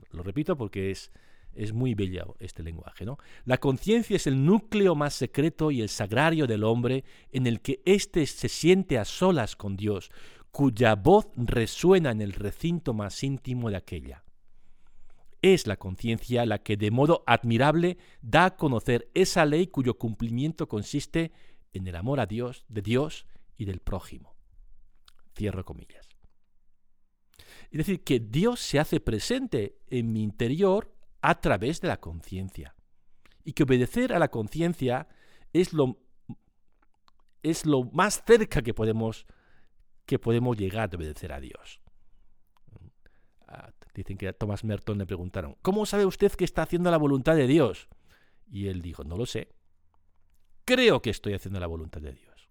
Lo 0.10 0.24
repito 0.24 0.58
porque 0.58 0.90
es, 0.90 1.12
es 1.54 1.72
muy 1.72 1.94
bello 1.94 2.36
este 2.40 2.64
lenguaje, 2.64 3.06
¿no? 3.06 3.20
La 3.46 3.60
conciencia 3.60 4.16
es 4.16 4.26
el 4.26 4.44
núcleo 4.44 4.96
más 4.96 5.14
secreto 5.14 5.70
y 5.70 5.82
el 5.82 5.90
sagrario 5.90 6.48
del 6.48 6.64
hombre 6.64 7.04
en 7.32 7.46
el 7.46 7.62
que 7.62 7.84
éste 7.86 8.26
se 8.26 8.50
siente 8.50 8.98
a 8.98 9.06
solas 9.06 9.56
con 9.56 9.78
Dios, 9.78 10.10
cuya 10.54 10.94
voz 10.94 11.30
resuena 11.36 12.12
en 12.12 12.22
el 12.22 12.32
recinto 12.32 12.94
más 12.94 13.24
íntimo 13.24 13.72
de 13.72 13.76
aquella. 13.76 14.24
Es 15.42 15.66
la 15.66 15.78
conciencia 15.78 16.46
la 16.46 16.60
que 16.60 16.78
de 16.78 16.92
modo 16.92 17.24
admirable 17.26 17.98
da 18.22 18.46
a 18.46 18.56
conocer 18.56 19.10
esa 19.16 19.46
ley 19.46 19.66
cuyo 19.66 19.98
cumplimiento 19.98 20.70
consiste 20.70 21.32
en 21.74 21.88
el 21.88 21.96
amor 21.96 22.20
a 22.20 22.28
Dios, 22.28 22.66
de 22.70 22.84
Dios 22.84 23.26
y 23.58 23.66
del 23.66 23.80
prójimo. 23.80 24.36
Cierro 25.36 25.66
comillas. 25.66 26.08
Es 27.72 27.80
decir, 27.80 28.04
que 28.04 28.20
Dios 28.20 28.60
se 28.60 28.78
hace 28.78 29.00
presente 29.00 29.80
en 29.88 30.14
mi 30.14 30.22
interior 30.22 30.96
a 31.24 31.42
través 31.42 31.82
de 31.82 31.88
la 31.88 32.00
conciencia. 32.00 32.76
Y 33.44 33.54
que 33.54 33.64
obedecer 33.64 34.14
a 34.14 34.20
la 34.20 34.30
conciencia 34.30 35.08
es 35.52 35.74
lo, 35.74 35.98
es 37.42 37.66
lo 37.66 37.86
más 37.86 38.24
cerca 38.24 38.62
que 38.62 38.76
podemos, 38.76 39.26
que 40.06 40.20
podemos 40.20 40.58
llegar 40.58 40.90
de 40.90 40.98
obedecer 40.98 41.34
a 41.34 41.40
Dios. 41.40 41.82
Dicen 43.94 44.18
que 44.18 44.28
a 44.28 44.34
Thomas 44.34 44.64
Merton 44.64 44.98
le 44.98 45.06
preguntaron, 45.06 45.56
¿cómo 45.62 45.86
sabe 45.86 46.06
usted 46.06 46.32
que 46.32 46.46
está 46.46 46.64
haciendo 46.64 46.90
la 46.90 46.98
voluntad 46.98 47.36
de 47.36 47.46
Dios? 47.46 47.88
Y 48.50 48.68
él 48.68 48.82
dijo, 48.82 49.04
no 49.04 49.18
lo 49.18 49.26
sé. 49.26 49.50
Creo 50.66 51.02
que 51.02 51.12
estoy 51.12 51.34
haciendo 51.34 51.60
la 51.60 51.68
voluntad 51.68 52.02
de 52.02 52.14
Dios. 52.14 52.50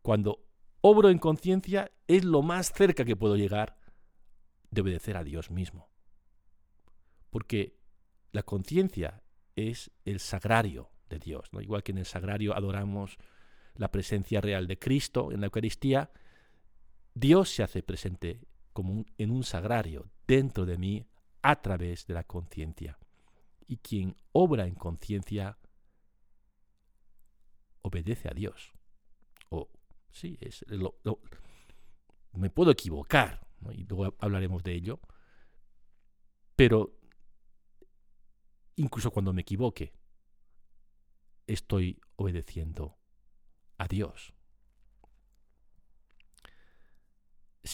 Cuando 0.00 0.46
obro 0.80 1.10
en 1.10 1.18
conciencia 1.18 1.90
es 2.06 2.24
lo 2.24 2.42
más 2.42 2.72
cerca 2.72 3.04
que 3.04 3.16
puedo 3.16 3.36
llegar 3.36 3.76
de 4.70 4.80
obedecer 4.80 5.16
a 5.16 5.24
Dios 5.24 5.50
mismo. 5.50 5.90
Porque 7.30 7.76
la 8.32 8.42
conciencia 8.42 9.22
es 9.56 9.90
el 10.04 10.20
sagrario 10.20 10.90
de 11.08 11.18
Dios. 11.18 11.52
¿no? 11.52 11.60
Igual 11.60 11.82
que 11.82 11.92
en 11.92 11.98
el 11.98 12.06
sagrario 12.06 12.56
adoramos 12.56 13.18
la 13.76 13.90
presencia 13.90 14.40
real 14.40 14.66
de 14.66 14.78
Cristo 14.78 15.32
en 15.32 15.40
la 15.40 15.46
Eucaristía, 15.46 16.10
Dios 17.14 17.48
se 17.48 17.62
hace 17.62 17.82
presente 17.82 18.40
como 18.72 19.04
en 19.18 19.30
un 19.30 19.44
sagrario 19.44 20.10
dentro 20.26 20.66
de 20.66 20.76
mí 20.76 21.06
a 21.42 21.62
través 21.62 22.06
de 22.06 22.14
la 22.14 22.24
conciencia. 22.24 22.98
Y 23.66 23.78
quien 23.78 24.16
obra 24.32 24.66
en 24.66 24.74
conciencia 24.74 25.58
obedece 27.82 28.28
a 28.28 28.34
Dios. 28.34 28.72
O 29.50 29.70
sí, 30.10 30.36
es 30.40 30.64
me 32.32 32.50
puedo 32.50 32.72
equivocar, 32.72 33.46
y 33.72 33.84
luego 33.84 34.16
hablaremos 34.18 34.62
de 34.62 34.74
ello, 34.74 35.00
pero 36.56 36.98
incluso 38.76 39.10
cuando 39.10 39.32
me 39.32 39.42
equivoque, 39.42 39.92
estoy 41.46 42.00
obedeciendo 42.16 42.98
a 43.78 43.86
Dios. 43.86 44.33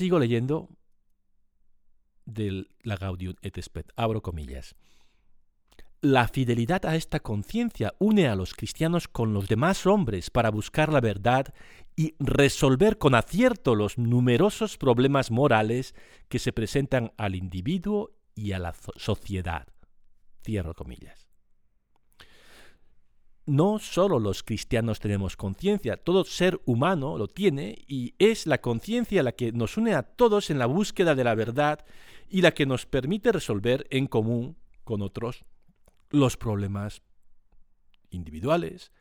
Sigo 0.00 0.18
leyendo 0.18 0.70
de 2.24 2.64
la 2.84 2.96
Gaudium 2.96 3.34
et 3.42 3.58
Spet. 3.58 3.92
Abro 3.96 4.22
comillas. 4.22 4.74
La 6.00 6.26
fidelidad 6.26 6.86
a 6.86 6.96
esta 6.96 7.20
conciencia 7.20 7.92
une 7.98 8.26
a 8.26 8.34
los 8.34 8.54
cristianos 8.54 9.08
con 9.08 9.34
los 9.34 9.46
demás 9.46 9.84
hombres 9.84 10.30
para 10.30 10.50
buscar 10.50 10.90
la 10.90 11.02
verdad 11.02 11.52
y 11.96 12.14
resolver 12.18 12.96
con 12.96 13.14
acierto 13.14 13.74
los 13.74 13.98
numerosos 13.98 14.78
problemas 14.78 15.30
morales 15.30 15.94
que 16.30 16.38
se 16.38 16.54
presentan 16.54 17.12
al 17.18 17.34
individuo 17.34 18.16
y 18.34 18.52
a 18.52 18.58
la 18.58 18.72
sociedad. 18.96 19.68
Cierro 20.42 20.72
comillas. 20.72 21.29
No 23.50 23.80
solo 23.80 24.20
los 24.20 24.44
cristianos 24.44 25.00
tenemos 25.00 25.36
conciencia, 25.36 25.96
todo 25.96 26.24
ser 26.24 26.60
humano 26.66 27.18
lo 27.18 27.26
tiene 27.26 27.84
y 27.88 28.14
es 28.20 28.46
la 28.46 28.60
conciencia 28.60 29.24
la 29.24 29.32
que 29.32 29.50
nos 29.50 29.76
une 29.76 29.92
a 29.94 30.04
todos 30.04 30.50
en 30.50 30.60
la 30.60 30.66
búsqueda 30.66 31.16
de 31.16 31.24
la 31.24 31.34
verdad 31.34 31.84
y 32.28 32.42
la 32.42 32.54
que 32.54 32.64
nos 32.64 32.86
permite 32.86 33.32
resolver 33.32 33.88
en 33.90 34.06
común 34.06 34.56
con 34.84 35.02
otros 35.02 35.44
los 36.10 36.36
problemas 36.36 37.02
individuales 38.10 38.92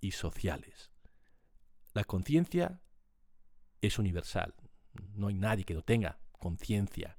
y 0.00 0.12
sociales. 0.12 0.90
La 1.92 2.04
conciencia 2.04 2.80
es 3.82 3.98
universal. 3.98 4.54
No 5.12 5.26
hay 5.26 5.34
nadie 5.34 5.64
que 5.64 5.74
no 5.74 5.82
tenga 5.82 6.20
conciencia 6.38 7.18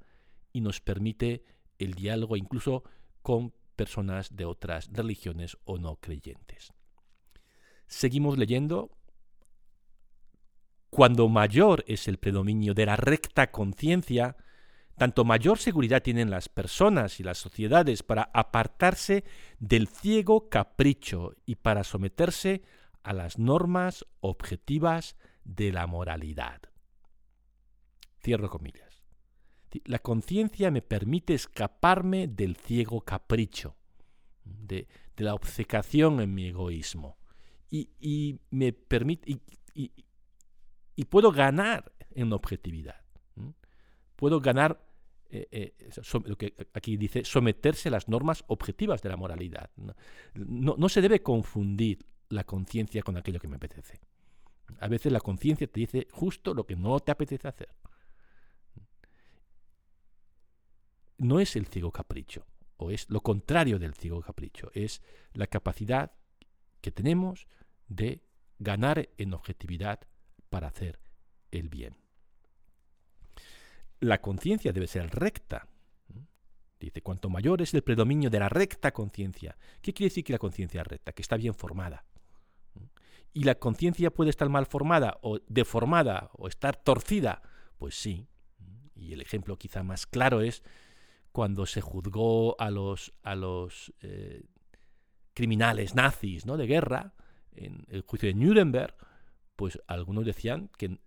y 0.51 0.61
nos 0.61 0.81
permite 0.81 1.43
el 1.77 1.93
diálogo 1.93 2.37
incluso 2.37 2.83
con 3.21 3.53
personas 3.71 4.35
de 4.35 4.45
otras 4.45 4.89
religiones 4.91 5.57
o 5.63 5.77
no 5.77 5.97
creyentes. 5.97 6.73
Seguimos 7.87 8.37
leyendo 8.37 8.91
Cuando 10.89 11.29
mayor 11.29 11.83
es 11.87 12.07
el 12.07 12.17
predominio 12.17 12.73
de 12.73 12.85
la 12.85 12.97
recta 12.97 13.49
conciencia, 13.51 14.35
tanto 14.97 15.23
mayor 15.23 15.57
seguridad 15.57 16.03
tienen 16.03 16.29
las 16.29 16.49
personas 16.49 17.19
y 17.19 17.23
las 17.23 17.37
sociedades 17.37 18.03
para 18.03 18.29
apartarse 18.33 19.23
del 19.59 19.87
ciego 19.87 20.49
capricho 20.49 21.33
y 21.45 21.55
para 21.55 21.83
someterse 21.83 22.61
a 23.03 23.13
las 23.13 23.39
normas 23.39 24.05
objetivas 24.19 25.15
de 25.43 25.71
la 25.71 25.87
moralidad. 25.87 26.61
Cierro 28.21 28.49
comillas. 28.49 28.90
La 29.85 29.99
conciencia 29.99 30.71
me 30.71 30.81
permite 30.81 31.33
escaparme 31.33 32.27
del 32.27 32.55
ciego 32.55 33.01
capricho, 33.01 33.75
de, 34.43 34.87
la 35.17 35.33
obcecación 35.35 36.19
en 36.19 36.33
mi 36.33 36.47
egoísmo, 36.47 37.17
y, 37.69 38.39
me 38.49 38.73
permite 38.73 39.39
y, 39.75 41.05
puedo 41.05 41.31
ganar 41.31 41.91
en 42.11 42.33
objetividad. 42.33 43.01
Puedo 44.15 44.39
ganar 44.39 44.79
eh, 45.33 45.47
eh, 45.51 45.73
lo 46.25 46.37
que 46.37 46.53
aquí 46.73 46.97
dice, 46.97 47.23
someterse 47.23 47.87
a 47.87 47.91
las 47.91 48.09
normas 48.09 48.43
objetivas 48.47 49.01
de 49.01 49.09
la 49.09 49.15
moralidad. 49.15 49.69
No, 50.35 50.89
se 50.89 51.01
debe 51.01 51.23
confundir 51.23 52.05
la 52.27 52.43
conciencia 52.43 53.01
con 53.01 53.15
aquello 53.15 53.39
que 53.39 53.47
me 53.47 53.55
apetece. 53.55 53.99
A 54.79 54.89
veces 54.89 55.11
la 55.11 55.21
conciencia 55.21 55.67
te 55.67 55.79
dice 55.79 56.07
justo 56.11 56.53
lo 56.53 56.65
que 56.65 56.75
no 56.75 56.99
te 56.99 57.11
apetece 57.11 57.47
hacer. 57.47 57.69
No 61.21 61.39
es 61.39 61.55
el 61.55 61.67
ciego 61.67 61.91
capricho, 61.91 62.45
o 62.77 62.91
es 62.91 63.09
lo 63.09 63.21
contrario 63.21 63.79
del 63.79 63.93
ciego 63.93 64.21
capricho, 64.21 64.71
es 64.73 65.01
la 65.33 65.47
capacidad 65.47 66.11
que 66.81 66.91
tenemos 66.91 67.47
de 67.87 68.23
ganar 68.59 69.09
en 69.17 69.33
objetividad 69.33 69.99
para 70.49 70.67
hacer 70.67 70.99
el 71.51 71.69
bien 71.69 72.01
la 74.01 74.19
conciencia 74.19 74.73
debe 74.73 74.87
ser 74.87 75.09
recta. 75.11 75.67
Dice, 76.79 77.01
cuanto 77.03 77.29
mayor 77.29 77.61
es 77.61 77.73
el 77.75 77.83
predominio 77.83 78.31
de 78.31 78.39
la 78.39 78.49
recta 78.49 78.91
conciencia. 78.91 79.55
¿Qué 79.81 79.93
quiere 79.93 80.09
decir 80.09 80.23
que 80.23 80.33
la 80.33 80.39
conciencia 80.39 80.81
es 80.81 80.87
recta? 80.87 81.13
Que 81.13 81.21
está 81.21 81.37
bien 81.37 81.53
formada. 81.53 82.03
¿Y 83.33 83.43
la 83.43 83.55
conciencia 83.55 84.11
puede 84.11 84.31
estar 84.31 84.49
mal 84.49 84.65
formada 84.65 85.19
o 85.21 85.39
deformada 85.47 86.31
o 86.33 86.47
estar 86.47 86.75
torcida? 86.75 87.43
Pues 87.77 87.95
sí. 87.95 88.27
Y 88.95 89.13
el 89.13 89.21
ejemplo 89.21 89.57
quizá 89.57 89.83
más 89.83 90.07
claro 90.07 90.41
es 90.41 90.63
cuando 91.31 91.65
se 91.65 91.81
juzgó 91.81 92.59
a 92.59 92.69
los, 92.69 93.13
a 93.23 93.35
los 93.35 93.93
eh, 94.01 94.43
criminales 95.33 95.95
nazis 95.95 96.45
¿no? 96.45 96.57
de 96.57 96.67
guerra 96.67 97.13
en 97.53 97.85
el 97.89 98.01
juicio 98.01 98.27
de 98.27 98.35
Nuremberg, 98.35 98.95
pues 99.55 99.79
algunos 99.87 100.25
decían 100.25 100.69
que 100.77 100.99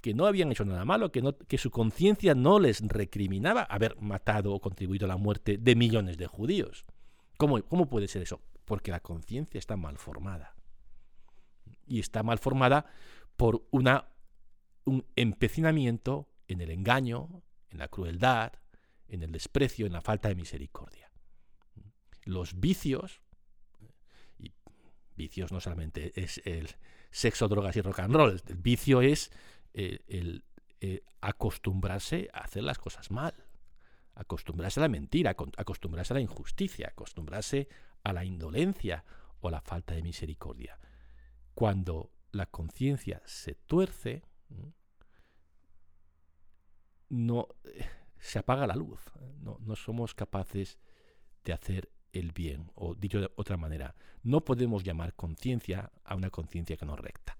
que 0.00 0.14
no 0.14 0.26
habían 0.26 0.50
hecho 0.50 0.64
nada 0.64 0.84
malo, 0.84 1.10
que, 1.10 1.22
no, 1.22 1.36
que 1.36 1.58
su 1.58 1.70
conciencia 1.70 2.34
no 2.34 2.60
les 2.60 2.80
recriminaba 2.86 3.62
haber 3.62 4.00
matado 4.00 4.54
o 4.54 4.60
contribuido 4.60 5.06
a 5.06 5.08
la 5.08 5.16
muerte 5.16 5.58
de 5.58 5.74
millones 5.74 6.18
de 6.18 6.26
judíos. 6.26 6.84
¿Cómo, 7.36 7.62
cómo 7.62 7.88
puede 7.88 8.08
ser 8.08 8.22
eso? 8.22 8.40
Porque 8.64 8.90
la 8.90 9.00
conciencia 9.00 9.58
está 9.58 9.76
mal 9.76 9.98
formada. 9.98 10.54
Y 11.86 12.00
está 12.00 12.22
mal 12.22 12.38
formada 12.38 12.86
por 13.36 13.66
una, 13.70 14.08
un 14.84 15.04
empecinamiento 15.16 16.28
en 16.46 16.60
el 16.60 16.70
engaño, 16.70 17.42
en 17.70 17.78
la 17.78 17.88
crueldad, 17.88 18.52
en 19.08 19.22
el 19.22 19.32
desprecio, 19.32 19.86
en 19.86 19.92
la 19.92 20.00
falta 20.00 20.28
de 20.28 20.34
misericordia. 20.34 21.10
Los 22.24 22.60
vicios, 22.60 23.22
y 24.38 24.52
vicios 25.16 25.50
no 25.50 25.60
solamente 25.60 26.12
es 26.20 26.40
el 26.44 26.68
sexo, 27.10 27.48
drogas 27.48 27.76
y 27.76 27.80
rock 27.80 28.00
and 28.00 28.14
roll, 28.14 28.42
el 28.46 28.56
vicio 28.56 29.00
es 29.00 29.30
el, 29.72 30.44
eh, 30.80 31.02
acostumbrarse 31.20 32.28
a 32.32 32.40
hacer 32.40 32.62
las 32.62 32.78
cosas 32.78 33.10
mal, 33.10 33.34
acostumbrarse 34.14 34.80
a 34.80 34.82
la 34.82 34.88
mentira, 34.88 35.34
acostumbrarse 35.56 36.12
a 36.12 36.16
la 36.16 36.20
injusticia, 36.20 36.88
acostumbrarse 36.88 37.68
a 38.04 38.12
la 38.12 38.24
indolencia 38.24 39.04
o 39.40 39.50
la 39.50 39.60
falta 39.60 39.94
de 39.94 40.02
misericordia. 40.02 40.78
Cuando 41.54 42.12
la 42.32 42.46
conciencia 42.46 43.22
se 43.24 43.54
tuerce, 43.54 44.22
no 47.08 47.48
se 48.20 48.38
apaga 48.38 48.66
la 48.66 48.76
luz, 48.76 49.00
no, 49.40 49.76
somos 49.76 50.14
capaces 50.14 50.78
de 51.44 51.52
hacer 51.52 51.90
el 52.12 52.32
bien, 52.32 52.70
o 52.74 52.94
dicho 52.94 53.20
de 53.20 53.30
otra 53.36 53.56
manera, 53.56 53.94
no 54.22 54.44
podemos 54.44 54.82
llamar 54.82 55.14
conciencia 55.14 55.92
a 56.04 56.14
una 56.14 56.30
conciencia 56.30 56.76
que 56.76 56.86
no 56.86 56.96
recta 56.96 57.38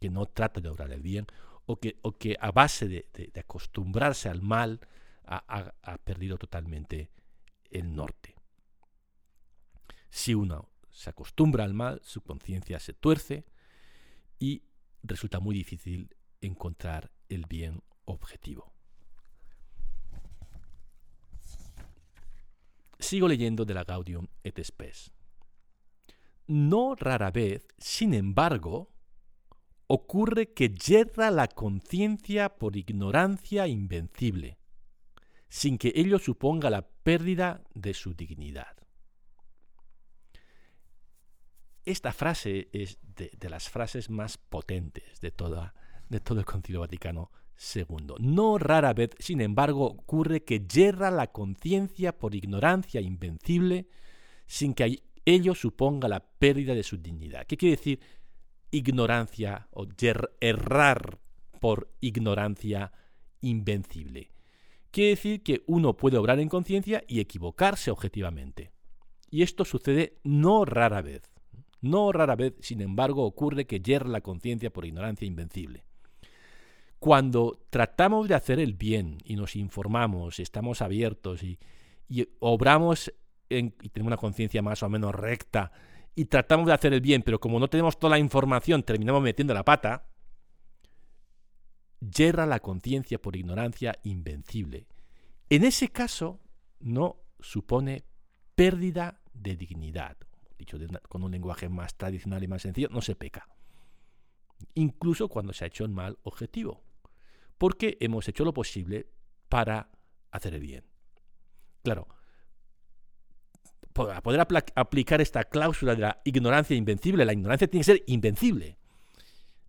que 0.00 0.10
no 0.10 0.26
trata 0.26 0.60
de 0.60 0.68
obrar 0.68 0.90
el 0.92 1.02
bien, 1.02 1.26
o 1.66 1.78
que, 1.80 2.36
a 2.40 2.52
base 2.52 2.86
de, 2.86 3.32
acostumbrarse 3.40 4.28
al 4.28 4.40
mal 4.40 4.80
ha, 5.24 5.98
perdido 6.04 6.38
totalmente 6.38 7.10
el 7.70 7.94
norte. 7.94 8.36
Si 10.08 10.34
uno 10.34 10.70
se 10.90 11.10
acostumbra 11.10 11.64
al 11.64 11.74
mal, 11.74 12.00
su 12.04 12.22
conciencia 12.22 12.78
se 12.78 12.92
tuerce 12.92 13.44
y 14.38 14.62
resulta 15.02 15.40
muy 15.40 15.54
difícil 15.56 16.14
encontrar 16.40 17.10
el 17.28 17.46
bien 17.46 17.82
objetivo. 18.04 18.75
Sigo 22.98 23.28
leyendo 23.28 23.64
de 23.64 23.74
la 23.74 23.84
Gaudium 23.84 24.26
et 24.42 24.58
Spes. 24.64 25.12
No 26.46 26.94
rara 26.94 27.30
vez, 27.30 27.66
sin 27.78 28.14
embargo, 28.14 28.92
ocurre 29.86 30.52
que 30.52 30.70
yerra 30.70 31.30
la 31.30 31.48
conciencia 31.48 32.56
por 32.56 32.76
ignorancia 32.76 33.66
invencible, 33.66 34.58
sin 35.48 35.78
que 35.78 35.92
ello 35.94 36.18
suponga 36.18 36.70
la 36.70 36.88
pérdida 36.88 37.62
de 37.74 37.94
su 37.94 38.14
dignidad. 38.14 38.76
Esta 41.84 42.12
frase 42.12 42.68
es 42.72 42.98
de, 43.02 43.48
las 43.48 43.68
frases 43.68 44.10
más 44.10 44.38
potentes 44.38 45.20
de, 45.20 45.30
toda, 45.30 45.74
de 46.08 46.18
todo 46.18 46.40
el 46.40 46.44
Concilio 46.44 46.80
Vaticano 46.80 47.30
II. 47.74 48.14
No 48.18 48.58
rara 48.58 48.92
vez, 48.92 49.10
sin 49.18 49.40
embargo, 49.40 49.86
ocurre 49.86 50.44
que 50.44 50.60
yerra 50.60 51.10
la 51.10 51.28
conciencia 51.28 52.16
por 52.16 52.34
ignorancia 52.34 53.00
invencible, 53.00 53.88
sin 54.46 54.74
que 54.74 55.02
ello 55.24 55.54
suponga 55.54 56.08
la 56.08 56.20
pérdida 56.20 56.74
de 56.74 56.82
su 56.82 56.98
dignidad. 56.98 57.46
¿Qué 57.46 57.56
quiere 57.56 57.76
decir 57.76 58.00
ignorancia 58.70 59.68
o 59.72 59.86
errar 60.40 61.18
por 61.60 61.90
ignorancia 62.00 62.92
invencible. 63.40 64.30
Quiere 64.90 65.10
decir 65.10 65.42
que 65.42 65.62
uno 65.66 65.96
puede 65.96 66.16
obrar 66.16 66.40
en 66.40 66.48
conciencia 66.48 67.02
y 67.06 67.20
equivocarse 67.20 67.90
objetivamente. 67.90 68.72
Y 69.30 69.42
esto 69.42 69.64
sucede 69.64 70.18
no 70.24 70.64
rara 70.64 71.02
vez. 71.02 71.22
No 71.80 72.12
rara 72.12 72.36
vez, 72.36 72.54
sin 72.60 72.80
embargo, 72.80 73.24
ocurre 73.24 73.66
que 73.66 73.80
yerra 73.80 74.08
la 74.08 74.20
conciencia 74.22 74.72
por 74.72 74.86
ignorancia 74.86 75.26
invencible. 75.26 75.84
Cuando 76.98 77.60
tratamos 77.70 78.28
de 78.28 78.34
hacer 78.34 78.58
el 78.58 78.74
bien 78.74 79.18
y 79.24 79.36
nos 79.36 79.56
informamos, 79.56 80.40
estamos 80.40 80.82
abiertos 80.82 81.42
y, 81.42 81.58
obramos 82.40 83.12
y 83.48 83.70
tenemos 83.70 84.08
una 84.08 84.16
conciencia 84.16 84.62
más 84.62 84.82
o 84.82 84.88
menos 84.88 85.14
recta 85.14 85.72
y 86.14 86.24
tratamos 86.24 86.66
de 86.66 86.72
hacer 86.72 86.94
el 86.94 87.00
bien, 87.00 87.22
pero 87.22 87.38
como 87.38 87.60
no 87.60 87.68
tenemos 87.68 87.98
toda 87.98 88.12
la 88.12 88.18
información, 88.18 88.82
terminamos 88.82 89.22
metiendo 89.22 89.52
la 89.52 89.64
pata, 89.64 90.08
yerra 92.00 92.46
la 92.46 92.60
conciencia 92.60 93.20
por 93.20 93.36
ignorancia 93.36 93.98
invencible. 94.02 94.86
En 95.50 95.62
ese 95.62 95.88
caso, 95.88 96.40
no 96.80 97.18
supone 97.38 98.04
pérdida 98.54 99.20
de 99.34 99.56
dignidad. 99.56 100.16
Dicho 100.58 100.78
con 101.08 101.22
un 101.22 101.30
lenguaje 101.30 101.68
más 101.68 101.96
tradicional 101.96 102.42
y 102.42 102.48
más 102.48 102.62
sencillo, 102.62 102.88
no 102.90 103.02
se 103.02 103.14
peca. 103.14 103.46
Incluso 104.74 105.28
cuando 105.28 105.52
se 105.52 105.64
ha 105.64 105.68
hecho 105.68 105.84
un 105.84 105.92
mal 105.92 106.18
objetivo. 106.22 106.82
Porque 107.58 107.96
hemos 108.00 108.28
hecho 108.28 108.44
lo 108.44 108.52
posible 108.52 109.08
para 109.48 109.90
hacer 110.30 110.54
el 110.54 110.60
bien. 110.60 110.84
Claro, 111.82 112.08
para 113.92 114.22
poder 114.22 114.46
aplicar 114.74 115.20
esta 115.20 115.44
cláusula 115.44 115.94
de 115.94 116.02
la 116.02 116.20
ignorancia 116.24 116.76
invencible, 116.76 117.24
la 117.24 117.32
ignorancia 117.32 117.66
tiene 117.66 117.80
que 117.80 117.92
ser 117.92 118.04
invencible. 118.06 118.76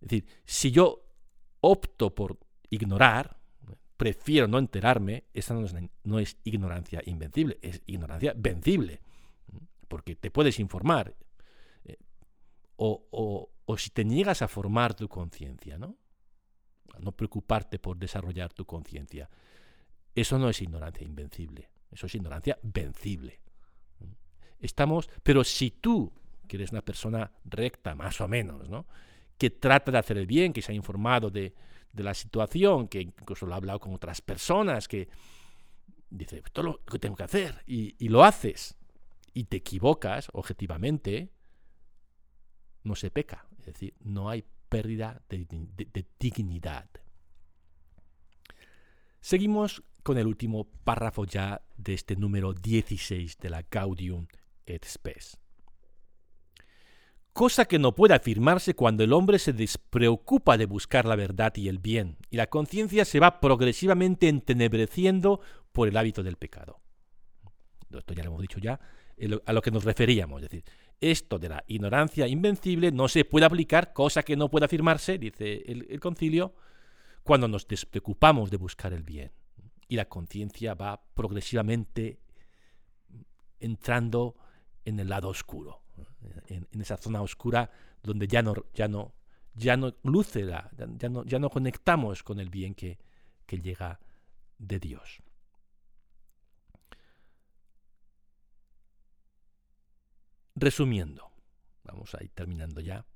Es 0.00 0.08
decir, 0.08 0.26
si 0.44 0.70
yo 0.70 1.06
opto 1.60 2.14
por 2.14 2.38
ignorar, 2.70 3.38
prefiero 3.96 4.46
no 4.46 4.58
enterarme, 4.58 5.24
esa 5.32 5.54
no 6.04 6.18
es, 6.18 6.36
ignorancia 6.44 7.02
invencible, 7.06 7.58
es 7.62 7.82
ignorancia 7.86 8.34
vencible. 8.36 9.00
Porque 9.88 10.14
te 10.14 10.30
puedes 10.30 10.60
informar. 10.60 11.16
Eh, 11.84 11.96
o, 12.76 13.50
o, 13.64 13.76
si 13.78 13.90
te 13.90 14.04
niegas 14.04 14.42
a 14.42 14.48
formar 14.48 14.94
tu 14.94 15.08
conciencia, 15.08 15.78
¿no? 15.78 15.96
No 17.00 17.12
preocuparte 17.12 17.78
por 17.78 17.96
desarrollar 17.96 18.52
tu 18.52 18.64
conciencia. 18.64 19.28
Eso 20.14 20.38
no 20.38 20.48
es 20.48 20.60
ignorancia 20.62 21.06
invencible, 21.06 21.70
eso 21.90 22.06
es 22.06 22.14
ignorancia 22.14 22.58
vencible. 22.62 23.40
Estamos, 24.58 25.08
pero 25.22 25.44
si 25.44 25.70
tú, 25.70 26.12
que 26.48 26.56
eres 26.56 26.72
una 26.72 26.82
persona 26.82 27.30
recta, 27.44 27.94
más 27.94 28.20
o 28.20 28.26
menos, 28.26 28.68
¿no? 28.68 28.86
que 29.38 29.50
trata 29.50 29.92
de 29.92 29.98
hacer 29.98 30.18
el 30.18 30.26
bien, 30.26 30.52
que 30.52 30.60
se 30.60 30.72
ha 30.72 30.74
informado 30.74 31.30
de, 31.30 31.54
la 31.94 32.14
situación, 32.14 32.86
que 32.86 33.00
incluso 33.00 33.46
lo 33.46 33.54
ha 33.54 33.56
hablado 33.56 33.80
con 33.80 33.94
otras 33.94 34.20
personas, 34.20 34.86
que 34.86 35.08
dice, 36.10 36.42
esto 36.44 36.60
es 36.60 36.64
lo 36.64 36.84
que 36.84 36.98
tengo 36.98 37.16
que 37.16 37.24
hacer, 37.24 37.62
y, 37.66 38.08
lo 38.08 38.22
haces, 38.22 38.76
y 39.32 39.44
te 39.44 39.56
equivocas 39.56 40.28
objetivamente, 40.32 41.32
no 42.84 42.94
se 42.94 43.10
peca. 43.10 43.46
Es 43.58 43.66
decir, 43.66 43.94
no 44.00 44.28
hay 44.28 44.44
pérdida 44.68 45.22
de, 45.28 45.46
dignidad. 46.18 46.88
Seguimos 49.20 49.82
con 50.02 50.18
el 50.18 50.26
último 50.26 50.68
párrafo 50.84 51.24
ya 51.24 51.62
de 51.76 51.94
este 51.94 52.16
número 52.16 52.52
16 52.52 53.38
de 53.38 53.50
la 53.50 53.62
Gaudium 53.70 54.26
et 54.66 54.84
Spes 54.84 55.38
cosa 57.38 57.66
que 57.66 57.78
no 57.78 57.94
puede 57.94 58.14
afirmarse 58.14 58.74
cuando 58.74 59.04
el 59.04 59.12
hombre 59.12 59.38
se 59.38 59.52
despreocupa 59.52 60.58
de 60.58 60.66
buscar 60.66 61.04
la 61.04 61.14
verdad 61.14 61.54
y 61.54 61.68
el 61.68 61.78
bien, 61.78 62.16
y 62.30 62.36
la 62.36 62.48
conciencia 62.48 63.04
se 63.04 63.20
va 63.20 63.38
progresivamente 63.38 64.28
entenebreciendo 64.28 65.40
por 65.70 65.86
el 65.86 65.96
hábito 65.96 66.24
del 66.24 66.34
pecado. 66.34 66.80
Esto 67.96 68.12
ya 68.12 68.24
lo 68.24 68.30
hemos 68.30 68.42
dicho 68.42 68.58
ya, 68.58 68.80
a 69.46 69.52
lo 69.52 69.62
que 69.62 69.70
nos 69.70 69.84
referíamos, 69.84 70.42
es 70.42 70.50
decir, 70.50 70.64
esto 71.00 71.38
de 71.38 71.48
la 71.48 71.64
ignorancia 71.66 72.26
invencible 72.26 72.90
no 72.90 73.08
se 73.08 73.24
puede 73.24 73.46
aplicar, 73.46 73.92
cosa 73.92 74.22
que 74.22 74.36
no 74.36 74.50
puede 74.50 74.66
afirmarse, 74.66 75.18
dice 75.18 75.62
el, 75.66 76.00
concilio, 76.00 76.54
cuando 77.22 77.48
nos 77.48 77.66
despreocupamos 77.68 78.50
de 78.50 78.56
buscar 78.56 78.92
el 78.92 79.02
bien. 79.02 79.32
Y 79.88 79.96
la 79.96 80.08
conciencia 80.08 80.74
va 80.74 81.00
progresivamente 81.14 82.18
entrando 83.60 84.36
en 84.84 85.00
el 85.00 85.08
lado 85.08 85.28
oscuro 85.28 85.82
en, 86.48 86.80
esa 86.80 86.96
zona 86.96 87.22
oscura 87.22 87.70
donde 88.02 88.26
ya 88.26 88.42
no, 88.42 88.54
ya 88.74 88.88
no, 88.88 89.14
ya 89.54 89.76
no 89.76 89.94
luce, 90.04 90.44
la, 90.44 90.70
ya, 90.76 91.08
no, 91.08 91.24
ya 91.24 91.38
no 91.38 91.50
conectamos 91.50 92.22
con 92.22 92.40
el 92.40 92.50
bien 92.50 92.74
que, 92.74 92.98
que 93.46 93.58
llega 93.58 93.98
de 94.58 94.78
Dios. 94.78 95.22
Resumiendo, 100.60 101.30
vamos 101.84 102.14
a 102.14 102.22
ir 102.22 102.30
terminando 102.30 102.80
ya. 102.80 103.06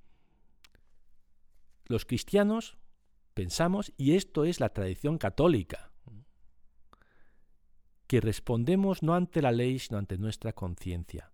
Los 1.87 2.05
cristianos 2.05 2.79
pensamos, 3.35 3.93
y 3.97 4.15
esto 4.15 4.45
es 4.45 4.61
la 4.61 4.71
tradición 4.71 5.19
católica, 5.19 5.91
que 8.07 8.21
respondemos 8.21 9.03
no 9.03 9.15
ante 9.15 9.43
la 9.43 9.53
ley, 9.53 9.79
sino 9.79 9.99
ante 9.99 10.19
nuestra 10.19 10.53
conciencia 10.53 11.33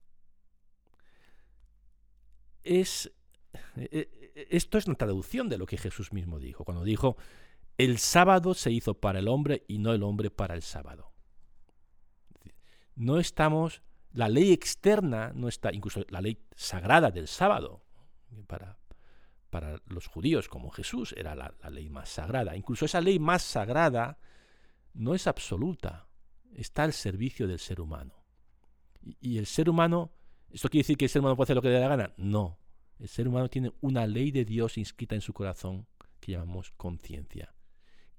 es, 2.69 3.13
eh, 3.77 3.89
eh, 3.91 4.47
esto 4.51 4.79
es 4.79 4.87
una 4.87 4.97
traducción 4.97 5.49
de 5.49 5.59
lo 5.59 5.67
que 5.67 5.79
Jesús 5.79 6.13
mismo 6.13 6.39
dijo, 6.39 6.65
cuando 6.65 6.85
dijo, 6.85 7.17
el 7.79 7.99
sábado 7.99 8.55
se 8.55 8.71
hizo 8.71 8.95
para 8.95 9.21
el 9.21 9.29
hombre 9.29 9.65
y 9.69 9.79
no 9.79 9.93
el 9.93 10.03
hombre 10.03 10.31
para 10.31 10.55
el 10.55 10.63
sábado. 10.63 11.13
No 12.95 13.19
estamos, 13.19 13.83
la 14.13 14.29
ley 14.29 14.53
externa 14.53 15.33
no 15.35 15.49
está, 15.49 15.73
incluso 15.73 16.05
la 16.09 16.21
ley 16.21 16.39
sagrada 16.57 17.11
del 17.11 17.29
sábado, 17.29 17.85
para, 18.47 18.79
para 19.51 19.81
los 19.87 20.07
judíos 20.07 20.49
como 20.49 20.71
Jesús 20.71 21.15
era 21.17 21.35
la, 21.35 21.55
ley 21.71 21.89
más 21.91 22.09
sagrada, 22.09 22.57
incluso 22.57 22.85
esa 22.85 23.01
ley 23.01 23.19
más 23.19 23.43
sagrada 23.43 24.19
no 24.95 25.15
es 25.15 25.27
absoluta, 25.27 26.09
está 26.55 26.85
al 26.85 26.93
servicio 26.93 27.47
del 27.47 27.59
ser 27.59 27.81
humano. 27.81 28.15
y 29.03 29.39
el 29.39 29.47
ser 29.47 29.71
humano 29.71 30.13
¿Esto 30.51 30.71
quiere 30.71 30.83
decir 30.83 30.97
que 30.97 31.05
el 31.05 31.11
ser 31.11 31.21
humano 31.21 31.37
puede 31.37 31.47
hacer 31.47 31.57
lo 31.57 31.63
que 31.63 31.69
le 31.69 31.75
dé 31.75 31.81
la 31.81 31.89
gana? 31.89 32.15
No. 32.17 32.59
El 32.99 33.09
ser 33.09 33.29
humano 33.29 33.49
tiene 33.49 33.73
una 33.81 34.07
ley 34.07 34.31
de 34.31 34.45
Dios 34.45 34.79
inscrita 34.79 35.15
en 35.15 35.21
su 35.21 35.33
corazón 35.33 35.87
que 36.21 36.33
llamamos 36.33 36.73
conciencia. 36.73 37.55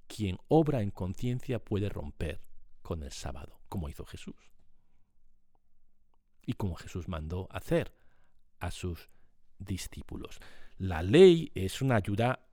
Quien 0.07 0.37
obra 0.47 0.81
en 0.81 0.91
conciencia 0.91 1.59
puede 1.59 1.89
romper 1.89 2.41
con 2.81 3.03
el 3.03 3.11
sábado, 3.11 3.59
como 3.67 3.89
hizo 3.89 4.05
Jesús. 4.05 4.35
Y 6.45 6.53
como 6.53 6.75
Jesús 6.75 7.07
mandó 7.07 7.47
hacer 7.51 7.93
a 8.59 8.71
sus 8.71 9.09
discípulos. 9.57 10.39
La 10.77 11.03
ley 11.03 11.51
es 11.55 11.81
una 11.81 11.95
ayuda 11.95 12.47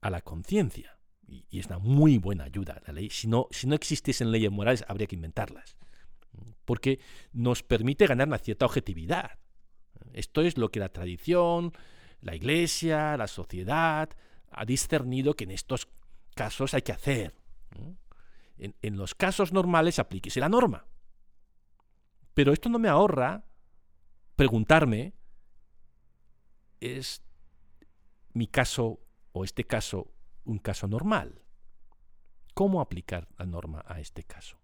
a 0.00 0.10
la 0.10 0.22
conciencia. 0.22 0.98
Y, 1.26 1.58
es 1.58 1.66
una 1.66 1.78
muy 1.78 2.18
buena 2.18 2.44
ayuda. 2.44 2.80
La 2.86 2.92
ley, 2.92 3.10
si 3.10 3.26
no, 3.26 3.48
si 3.50 3.66
no 3.66 3.74
existiesen 3.74 4.30
leyes 4.30 4.50
morales, 4.50 4.84
habría 4.88 5.06
que 5.06 5.16
inventarlas 5.16 5.76
porque 6.66 7.00
nos 7.32 7.62
permite 7.62 8.06
ganar 8.06 8.28
una 8.28 8.38
cierta 8.38 8.66
objetividad. 8.66 9.38
Esto 10.12 10.42
es 10.42 10.58
lo 10.58 10.70
que 10.70 10.80
la 10.80 10.90
tradición, 10.90 11.72
la 12.20 12.34
iglesia, 12.34 13.16
la 13.16 13.28
sociedad 13.28 14.10
ha 14.50 14.64
discernido 14.66 15.34
que 15.34 15.44
en 15.44 15.52
estos 15.52 15.88
casos 16.34 16.74
hay 16.74 16.82
que 16.82 16.92
hacer. 16.92 17.34
En, 18.58 18.96
los 18.96 19.14
casos 19.14 19.52
normales 19.52 19.98
aplíquese 19.98 20.40
la 20.40 20.48
norma. 20.48 20.86
Pero 22.36 22.52
esto 22.52 22.68
no 22.68 22.78
me 22.78 22.90
ahorra 22.90 23.46
preguntarme, 24.36 25.14
¿es 26.80 27.22
mi 28.34 28.46
caso 28.46 29.00
o 29.32 29.42
este 29.42 29.64
caso 29.64 30.12
un 30.44 30.58
caso 30.58 30.86
normal? 30.86 31.40
¿Cómo 32.52 32.82
aplicar 32.82 33.26
la 33.38 33.46
norma 33.46 33.82
a 33.86 34.00
este 34.00 34.22
caso? 34.22 34.58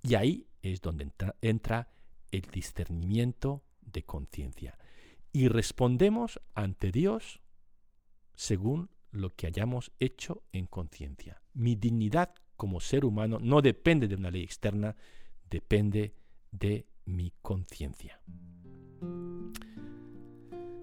Y 0.00 0.14
ahí 0.14 0.46
es 0.62 0.80
donde 0.80 1.10
entra, 1.40 1.90
el 2.30 2.42
discernimiento 2.42 3.64
de 3.80 4.04
conciencia. 4.04 4.78
Y 5.32 5.48
respondemos 5.48 6.40
ante 6.54 6.92
Dios 6.92 7.40
según 8.36 8.90
lo 9.10 9.34
que 9.34 9.48
hayamos 9.48 9.90
hecho 9.98 10.44
en 10.52 10.66
conciencia. 10.66 11.42
Mi 11.52 11.74
dignidad 11.74 12.32
como 12.56 12.78
ser 12.78 13.04
humano 13.04 13.40
no 13.40 13.60
depende 13.60 14.06
de 14.06 14.14
una 14.14 14.30
ley 14.30 14.44
externa, 14.44 14.94
depende 15.50 16.00
de 16.00 16.25
mi 17.06 17.32
conciencia. 17.42 18.20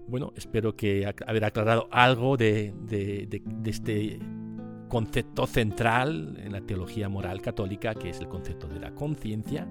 Bueno, 0.06 0.32
espero 0.36 0.76
que 0.76 1.12
haber 1.26 1.44
aclarado 1.44 1.88
algo 1.90 2.36
de, 2.36 2.74
de, 2.86 3.42
este 3.64 4.18
concepto 4.88 5.46
central 5.46 6.38
en 6.38 6.52
la 6.52 6.60
teología 6.60 7.08
moral 7.08 7.40
católica, 7.40 7.94
que 7.94 8.10
es 8.10 8.20
el 8.20 8.28
concepto 8.28 8.68
de 8.68 8.80
la 8.80 8.94
conciencia. 8.94 9.66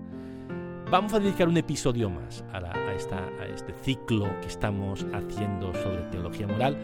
Vamos 0.90 1.14
a 1.14 1.20
dedicar 1.20 1.48
un 1.48 1.58
episodio 1.58 2.10
más 2.10 2.44
a, 2.52 2.58
a 2.58 2.94
este 2.94 3.74
ciclo 3.84 4.28
que 4.42 4.48
estamos 4.48 5.06
haciendo 5.14 5.74
sobre 5.76 6.04
teología 6.12 6.48
moral, 6.48 6.78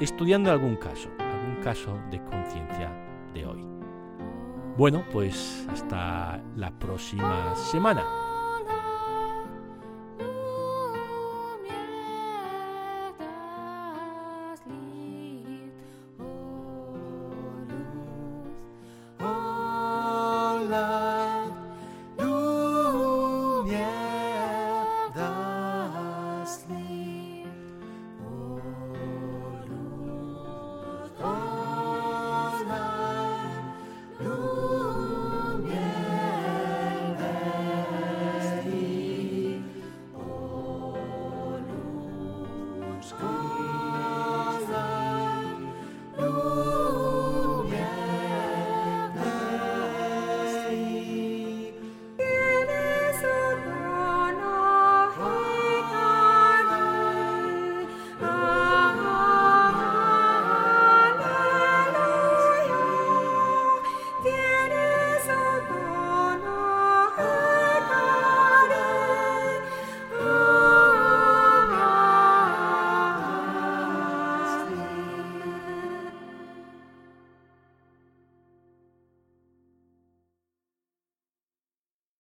estudiando 0.00 0.50
algún 0.50 0.76
caso, 0.76 1.08
algún 1.18 1.62
caso 1.62 2.00
de 2.10 2.22
conciencia 2.24 2.90
de 3.34 3.44
hoy. 3.44 3.64
Bueno, 4.76 5.04
pues 5.12 5.66
hasta 5.68 6.40
la 6.54 6.70
próxima 6.78 7.54
semana. 7.56 8.04